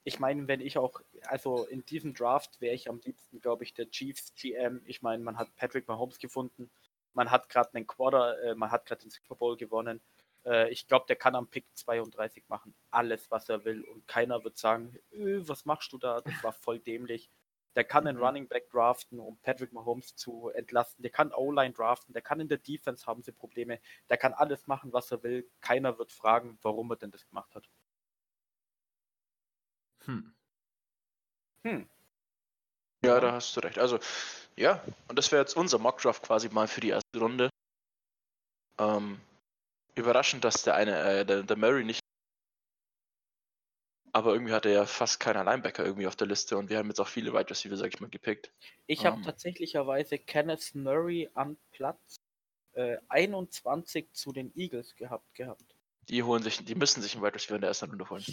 [0.05, 3.73] Ich meine, wenn ich auch, also in diesem Draft wäre ich am liebsten, glaube ich,
[3.73, 4.81] der Chiefs GM.
[4.85, 6.69] Ich meine, man hat Patrick Mahomes gefunden,
[7.13, 10.01] man hat gerade einen Quarter, äh, man hat gerade den Super Bowl gewonnen.
[10.45, 13.83] Äh, ich glaube, der kann am Pick 32 machen, alles, was er will.
[13.85, 16.21] Und keiner wird sagen, äh, was machst du da?
[16.21, 17.29] Das war voll dämlich.
[17.75, 18.23] Der kann einen Mhm.
[18.23, 21.01] Running Back draften, um Patrick Mahomes zu entlasten.
[21.03, 23.79] Der kann O-Line draften, der kann in der Defense haben sie Probleme.
[24.09, 25.49] Der kann alles machen, was er will.
[25.61, 27.69] Keiner wird fragen, warum er denn das gemacht hat.
[30.05, 30.33] Hm.
[31.65, 31.89] Hm.
[33.05, 33.79] Ja, da hast du recht.
[33.79, 33.99] Also,
[34.55, 37.49] ja, und das wäre jetzt unser Mockdraft quasi mal für die erste Runde.
[38.79, 39.19] Ähm,
[39.95, 42.03] überraschend, dass der eine, äh, der, der Murray nicht
[44.15, 46.87] Aber irgendwie hat er ja fast keiner Linebacker irgendwie auf der Liste und wir haben
[46.87, 48.53] jetzt auch viele Wide Receiver, sag ich mal, gepickt.
[48.85, 49.23] Ich habe Ähm.
[49.23, 52.21] tatsächlicherweise Kenneth Murray an Platz
[52.73, 55.63] äh, 21 zu den Eagles gehabt gehabt.
[56.09, 58.23] Die holen sich, die müssen sich einen Wide Receiver in der ersten Runde holen.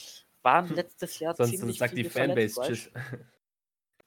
[0.43, 0.77] Waren Hm.
[0.77, 2.91] letztes Jahr Sonst, ziemlich sonst sagt die verletzt, Fanbase Tschüss.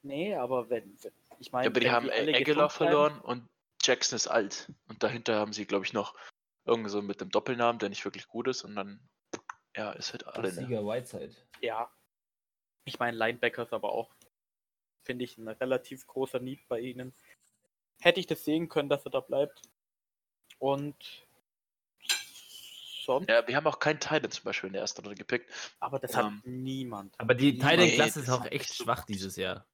[0.02, 3.48] Nee, aber wenn, wenn ich meine, Ja, aber die haben Aguilar verloren und
[3.82, 4.72] Jackson ist alt.
[4.88, 6.16] Und dahinter haben sie, glaube ich, noch
[6.66, 8.64] irgendwie so mit dem Doppelnamen, der nicht wirklich gut ist.
[8.64, 9.00] Und dann,
[9.76, 10.50] ja, ist halt alle.
[10.50, 10.54] Ne?
[10.54, 11.36] Sieger Whiteside.
[11.62, 11.92] Ja.
[12.86, 14.14] Ich meine, Linebackers aber auch.
[15.04, 17.14] Finde ich ein relativ großer Need bei ihnen.
[18.02, 19.62] Hätte ich das sehen können, dass er da bleibt.
[20.60, 21.23] Und
[23.04, 25.52] sonst, Ja, wir haben auch keinen Titan zum Beispiel in der ersten Runde gepickt.
[25.80, 27.14] aber das ähm, hat niemand.
[27.20, 29.10] Aber die Titan-Klasse ist auch echt so schwach gut.
[29.10, 29.66] dieses Jahr.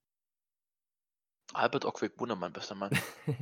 [1.53, 2.91] Albert Okweg Bunnermann, bester Mann.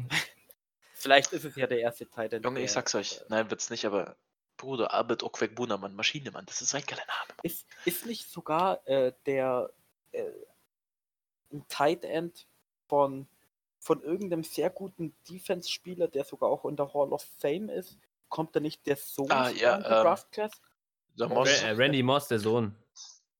[0.93, 2.41] Vielleicht ist es ja der erste Titan.
[2.41, 3.21] Junge, ich sag's euch.
[3.29, 4.15] Nein, wird's nicht, aber
[4.57, 7.39] Bruder, Albert Okweg Bunnermann, Maschine, Mann, das ist ein geiler Name.
[7.43, 9.69] Ist, ist nicht sogar äh, der
[10.11, 10.23] äh,
[11.51, 12.47] ein Tight End
[12.87, 13.27] von,
[13.79, 17.99] von irgendeinem sehr guten Defense-Spieler, der sogar auch in der Hall of Fame ist?
[18.29, 20.51] Kommt da nicht der Sohn Ah, ja, in die ähm, Draft Class?
[21.19, 22.75] Der Moss, äh, Randy Moss, der Sohn.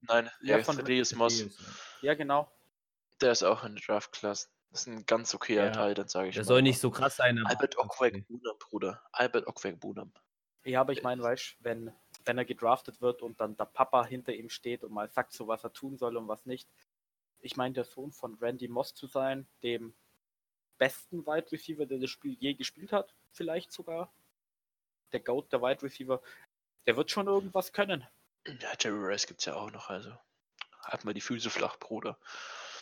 [0.02, 1.44] nein, Ja, ja, von Thaddeus Moss,
[2.02, 2.50] Ja, genau.
[3.20, 4.50] der ist auch in der Draft Class.
[4.70, 6.48] Das ist ein ganz okayer Ja, Teil, dann sage ich Der mal.
[6.48, 7.38] soll nicht so krass sein.
[7.46, 9.02] Albert Okweg Bunam, Bruder.
[9.12, 10.12] Albert Okweg Bunam.
[10.64, 11.92] Ja, aber ich meine, weißt du, wenn,
[12.26, 15.46] wenn er gedraftet wird und dann der Papa hinter ihm steht und mal sagt, so
[15.48, 16.68] was er tun soll und was nicht.
[17.40, 19.94] Ich meine, der Sohn von Randy Moss zu sein, dem
[20.76, 24.12] besten Wide Receiver, der das Spiel je gespielt hat, vielleicht sogar.
[25.12, 26.20] Der Goat, der Wide Receiver,
[26.86, 28.06] der wird schon irgendwas können.
[28.46, 30.12] Ja, Jerry Rice gibt's ja auch noch, also.
[30.84, 32.18] Halt mal die Füße flach, Bruder.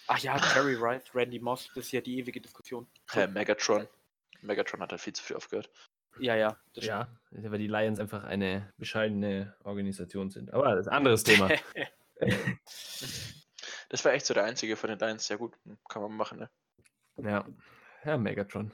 [0.06, 2.86] Ach ja, Terry Rice, Randy Moss, das ist ja die ewige Diskussion.
[3.14, 3.88] Äh, Megatron.
[4.42, 5.70] Megatron hat halt viel zu viel aufgehört.
[6.18, 10.52] Ja, ja, das Ja, weil die Lions einfach eine bescheidene Organisation sind.
[10.52, 11.50] Aber das ist ein anderes Thema.
[13.88, 15.28] Das war echt so der einzige von den Lions.
[15.28, 15.54] Ja gut,
[15.88, 16.50] kann man machen, ne?
[17.18, 17.46] ja.
[18.04, 18.72] Ja, Megatron.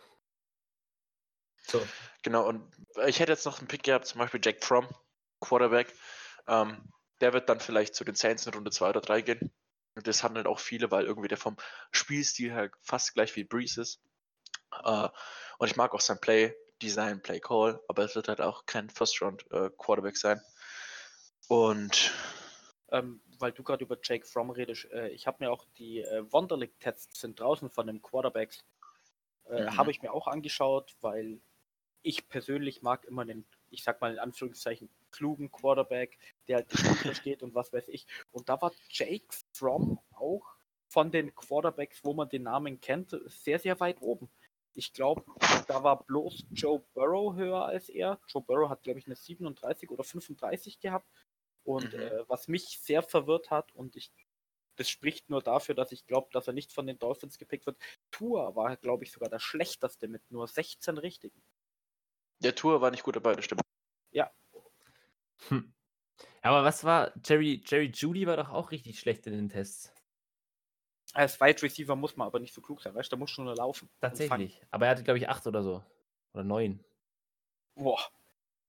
[1.73, 1.87] So.
[2.23, 2.71] Genau, und
[3.07, 4.87] ich hätte jetzt noch einen Pick gehabt, zum Beispiel Jack Fromm,
[5.41, 5.93] Quarterback.
[6.47, 9.53] Ähm, der wird dann vielleicht zu den Saints in Runde 2 oder 3 gehen.
[9.95, 11.57] Und das handeln auch viele, weil irgendwie der vom
[11.91, 14.03] Spielstil her fast gleich wie Breeze ist.
[14.85, 15.09] Äh,
[15.59, 18.91] und ich mag auch sein Play, Design, Play Call, aber es wird halt auch kein
[18.91, 20.41] First Round äh, Quarterback sein.
[21.49, 22.13] Und
[22.91, 26.31] ähm, weil du gerade über Jake Fromm redest, äh, ich habe mir auch die äh,
[26.31, 28.65] Wonderlic-Tests sind draußen von den Quarterbacks,
[29.45, 29.79] äh, Mhm.
[29.79, 31.41] habe ich mir auch angeschaut, weil
[32.03, 37.43] ich persönlich mag immer den, ich sag mal in Anführungszeichen, klugen Quarterback, der halt versteht
[37.43, 38.07] und was weiß ich.
[38.33, 40.57] Und da war Jake Fromm auch
[40.89, 44.31] von den Quarterbacks, wo man den Namen kennt, sehr, sehr weit oben.
[44.75, 45.25] Ich glaube,
[45.69, 48.21] da war bloß Joe Burrow höher als er.
[48.27, 51.09] Joe Burrow hat, glaube ich, eine 37 oder 35 gehabt.
[51.65, 52.01] Und Mhm.
[52.01, 54.13] äh, was mich sehr verwirrt hat, und ich,
[54.77, 57.79] das spricht nur dafür, dass ich glaube, dass er nicht von den Dolphins gepickt wird.
[58.11, 61.43] Tour war, glaube ich, sogar der schlechteste mit nur 16 richtigen.
[62.43, 63.63] Der Tour war nicht gut dabei, das stimmt.
[65.49, 65.73] Hm.
[66.43, 69.93] Aber was war, Jerry, Jerry Judy war doch auch richtig schlecht in den Tests.
[71.15, 73.45] Als Wide Receiver muss man aber nicht so klug sein, weißt du, da muss schon
[73.45, 73.89] nur laufen.
[74.01, 74.61] Tatsächlich.
[74.71, 75.85] Aber er hatte, glaube ich, acht oder so.
[76.33, 76.83] Oder neun.
[77.75, 78.01] Boah.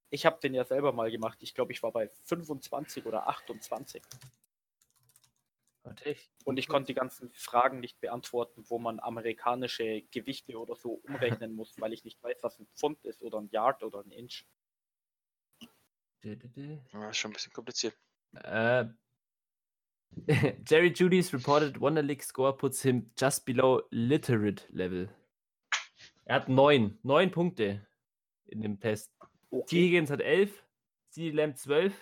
[0.09, 1.39] Ich habe den ja selber mal gemacht.
[1.41, 4.03] Ich glaube, ich war bei 25 oder 28.
[6.05, 6.29] Ich.
[6.45, 11.55] Und ich konnte die ganzen Fragen nicht beantworten, wo man amerikanische Gewichte oder so umrechnen
[11.55, 14.45] muss, weil ich nicht weiß, was ein Pfund ist oder ein Yard oder ein Inch.
[16.23, 17.97] Ja, ist schon ein bisschen kompliziert.
[18.33, 18.85] Äh,
[20.67, 25.09] Jerry Judy's reported Wonderlic score puts him just below literate level.
[26.25, 27.85] Er hat neun, neun Punkte
[28.45, 29.11] in dem Test.
[29.67, 29.81] T.
[29.81, 30.63] Higgins hat elf,
[31.09, 31.31] C.
[31.31, 31.93] Lamb 12,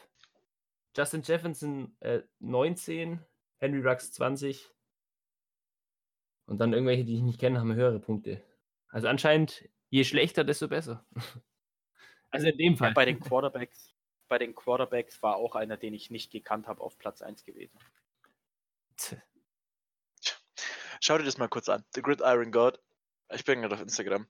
[0.96, 3.20] Justin Jefferson äh, 19,
[3.62, 4.70] Henry Rux 20
[6.48, 8.44] und dann irgendwelche, die ich nicht kenne, haben höhere Punkte.
[8.90, 11.06] Also anscheinend, je schlechter, desto besser.
[12.34, 12.94] Also in dem Ja, Fall.
[12.94, 13.94] bei den Quarterbacks,
[14.30, 17.78] bei den Quarterbacks war auch einer, den ich nicht gekannt habe, auf Platz 1 gewesen.
[21.02, 21.84] Schau dir das mal kurz an.
[21.94, 22.80] The Gridiron God.
[23.34, 24.28] Ich bin gerade auf Instagram.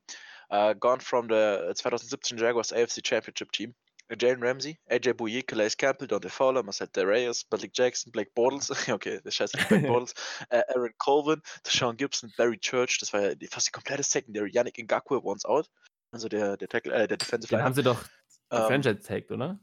[0.49, 3.75] Uh, gone from the 2017 Jaguars AFC Championship Team.
[4.19, 9.19] Jalen Ramsey, AJ Bouye, Calais Campbell, Dante Fowler, Marcel Reyes, Blake Jackson, Blake Bortles, okay,
[9.23, 10.13] das scheiße, Blake Bortles,
[10.49, 14.77] äh, Aaron Colvin, Sean Gibson, Barry Church, das war ja fast die komplette Secondary, Yannick
[14.77, 15.69] Ngakwe, once out,
[16.13, 17.65] also der, der, Tackle, äh, der Defensive Den Liner.
[17.65, 18.03] haben sie doch
[18.51, 19.59] Ähm, Franchise tagged, oder?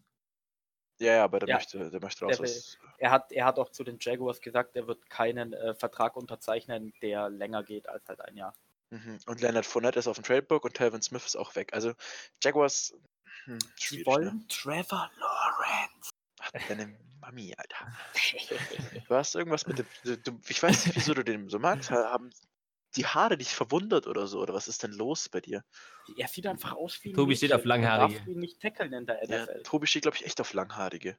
[1.01, 1.55] Ja, ja, aber der Ja.
[1.57, 2.39] möchte, der möchte raus.
[2.39, 2.63] Der will-
[2.99, 6.93] Er hat, er hat auch zu den Jaguars gesagt, er wird keinen äh, Vertrag unterzeichnen,
[7.03, 8.55] der länger geht als halt ein Jahr.
[8.91, 9.19] Mhm.
[9.27, 11.73] Und Leonard Fournette ist auf dem Tradebook und Telvin Smith ist auch weg.
[11.75, 11.93] Also
[12.43, 12.95] Jaguars,
[13.45, 14.45] hm, Sie wollen Ne?
[14.49, 16.11] Trevor Lawrence.
[16.41, 17.93] Ach, nimmt Mami, Alter.
[19.09, 19.87] Du hast irgendwas mit dem.
[20.05, 21.91] Du, du, ich weiß nicht, wieso du den so magst.
[21.91, 22.31] Haben
[22.97, 24.41] die Haare dich verwundert oder so?
[24.41, 25.65] Oder was ist denn los bei dir?
[26.17, 28.19] Er sieht einfach aus wie Tobi steht auf Langhaarige.
[28.19, 29.63] darf ihn nicht tackeln in der Ja, NFL.
[29.63, 31.19] Tobi steht, glaube ich, echt auf Langhaarige.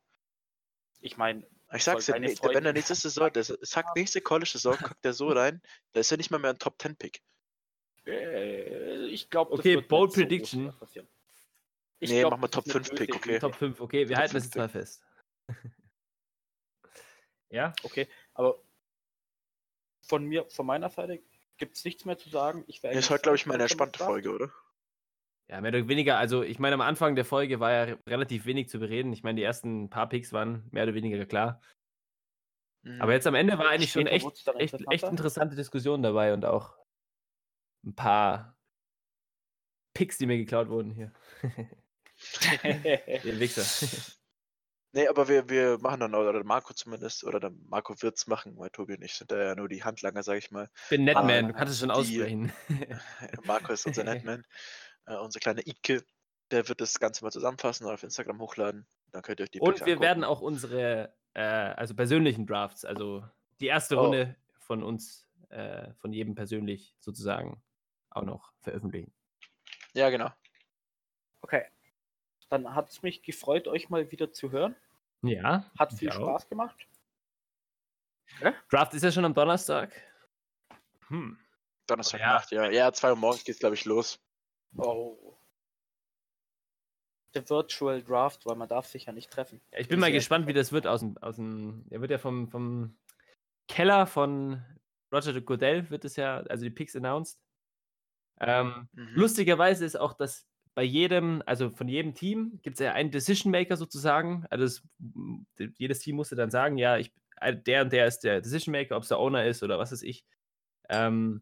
[1.01, 4.77] Ich meine, Ich sag's dir, deine nee, wenn er nächste Saison, der sagt nächste College-Saison,
[4.77, 5.61] guckt der so rein,
[5.93, 7.21] da ist er nicht mal mehr ein Top-10-Pick.
[8.05, 10.73] äh, ich glaube, Okay, Bold Prediction.
[11.99, 13.39] Ich Nee, glaub, mach mal das ist Top eine 5 Pick, okay.
[13.39, 15.03] Top 5, okay, wir Top halten das 5 jetzt mal fest.
[17.49, 17.73] ja?
[17.83, 18.59] Okay, aber
[20.07, 21.21] von mir, von meiner Seite
[21.57, 22.63] gibt es nichts mehr zu sagen.
[22.67, 23.99] Ich Das ist heute, glaube ich, mal eine entspannte.
[24.03, 24.51] Folge, oder?
[25.49, 26.17] Ja, mehr oder weniger.
[26.17, 29.11] Also, ich meine, am Anfang der Folge war ja re- relativ wenig zu bereden.
[29.13, 31.61] Ich meine, die ersten paar Picks waren mehr oder weniger klar.
[32.83, 33.01] Mhm.
[33.01, 34.25] Aber jetzt am Ende war eigentlich schon echt,
[34.55, 36.77] echt, echt interessante Diskussionen dabei und auch
[37.83, 38.57] ein paar
[39.93, 41.11] Picks, die mir geklaut wurden hier.
[43.23, 43.63] Ihr Wichser.
[44.91, 48.57] Nee, aber wir, wir machen dann, oder der Marco zumindest, oder der Marco wird's machen,
[48.57, 50.67] weil Tobi und ich sind da ja nur die Handlanger, sag ich mal.
[50.85, 52.51] Ich bin Netman, du kannst es schon aussprechen.
[53.43, 54.43] Marco ist unser Netman,
[55.05, 56.03] äh, unser kleiner Ike.
[56.49, 58.87] Der wird das Ganze mal zusammenfassen und auf Instagram hochladen.
[59.11, 60.07] Dann könnt ihr euch die Und Picks wir angucken.
[60.07, 63.23] werden auch unsere, äh, also persönlichen Drafts, also
[63.59, 64.05] die erste Oh.
[64.05, 67.61] Runde von uns, äh, von jedem persönlich sozusagen,
[68.09, 69.13] auch noch veröffentlichen.
[69.93, 70.31] Ja, genau.
[71.41, 71.65] okay.
[72.49, 74.75] Dann hat es mich gefreut, euch mal wieder zu hören.
[75.21, 75.69] Ja.
[75.77, 76.15] Hat viel auch.
[76.15, 76.87] Spaß gemacht.
[78.69, 79.91] Draft ist ja schon am Donnerstag.
[81.07, 81.37] Hm.
[81.87, 82.33] Donnerstag Ja.
[82.33, 82.69] Nacht, ja.
[82.69, 84.19] Ja, 2 Uhr morgens geht's, glaube ich, los.
[84.77, 85.35] Oh.
[87.35, 89.61] Der Virtual Draft, weil man darf sich ja nicht treffen.
[89.71, 92.11] Ja, ich bin mal Sehr gespannt, wie das wird aus dem, aus dem, er wird
[92.11, 92.97] ja vom, vom
[93.67, 94.63] Keller von
[95.13, 97.39] Roger Goodell wird es ja, also die Picks announced.
[98.39, 99.15] Ähm, Mhm.
[99.15, 100.48] Lustigerweise ist auch, dass
[100.79, 104.45] bei jedem, also von jedem Team gibt es ja einen Decision Maker sozusagen.
[104.49, 107.11] Also es, m, d- jedes Team musste dann sagen, ja, ich,
[107.41, 109.91] äh, der und der ist der Decision Maker, ob es der Owner ist oder was
[109.91, 110.23] weiß ich.
[110.87, 111.41] Ähm,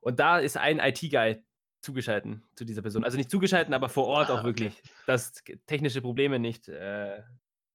[0.00, 1.44] und da ist ein IT-Guy
[1.82, 3.04] zugeschalten zu dieser Person.
[3.04, 4.46] Also nicht zugeschalten, aber vor Ort Ah, auch okay.
[4.46, 4.82] wirklich.
[5.06, 5.32] Dass
[5.66, 7.22] technische Probleme nicht, äh,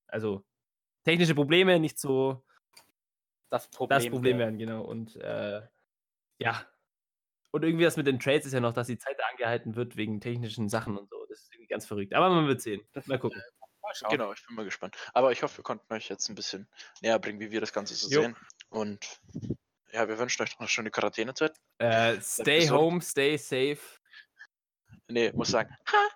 [0.08, 0.44] also
[1.06, 2.44] technische Probleme nicht so
[3.50, 3.98] Das Problem.
[3.98, 4.84] das Problem werden, genau.
[4.84, 5.62] Und äh,
[6.40, 6.66] ja.
[7.52, 10.22] Und irgendwie das mit den Trades ist ja noch, dass die Zeit angehalten wird wegen
[10.22, 11.26] technischen Sachen und so.
[11.28, 12.14] Das ist irgendwie ganz verrückt.
[12.14, 12.82] Aber man wird sehen.
[12.94, 13.42] Das Mal gucken.
[14.10, 14.96] Genau, ich bin mal gespannt.
[15.14, 16.70] Aber ich hoffe, wir konnten euch jetzt ein bisschen
[17.02, 18.22] näher bringen, wie wir das Ganze so Jo.
[18.22, 18.38] sehen.
[18.70, 19.20] Und
[19.92, 21.58] ja, wir wünschen euch noch eine schöne Quarantänezeit.
[21.80, 23.80] Äh, stay home, stay safe.
[25.10, 25.76] Nee, muss sagen.
[25.92, 26.10] Ha,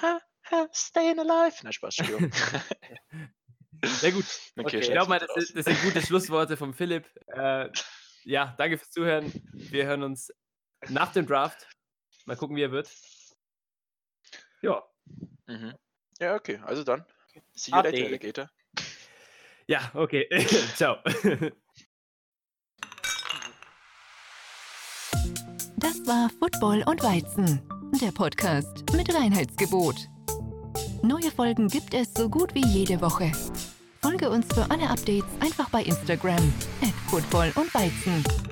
[0.00, 1.56] ha, ha, staying alive.
[1.64, 2.30] Nein, Spaß, Entschuldigung.
[3.84, 4.24] Sehr gut.
[4.54, 4.78] Okay, Okay.
[4.80, 7.10] Ich glaube mal, das, das sind gute Schlussworte vom Philipp.
[7.26, 7.68] Äh,
[8.24, 9.32] ja, danke fürs Zuhören.
[9.52, 10.30] Wir hören uns
[10.88, 11.68] nach dem Draft.
[12.24, 12.90] Mal gucken, wie er wird.
[14.60, 14.82] Ja.
[15.46, 15.74] Mhm.
[16.18, 17.04] Ja, okay, also dann.
[17.54, 17.90] See you Ade.
[17.90, 18.50] later, Alligator.
[19.66, 20.28] Ja, okay.
[20.76, 20.98] Ciao.
[25.76, 27.60] Das war Football und Weizen,
[28.00, 29.96] der Podcast mit Reinheitsgebot.
[31.02, 33.32] Neue Folgen gibt es so gut wie jede Woche.
[34.00, 36.52] Folge uns für alle Updates einfach bei Instagram
[36.82, 38.51] at Football und Weizen.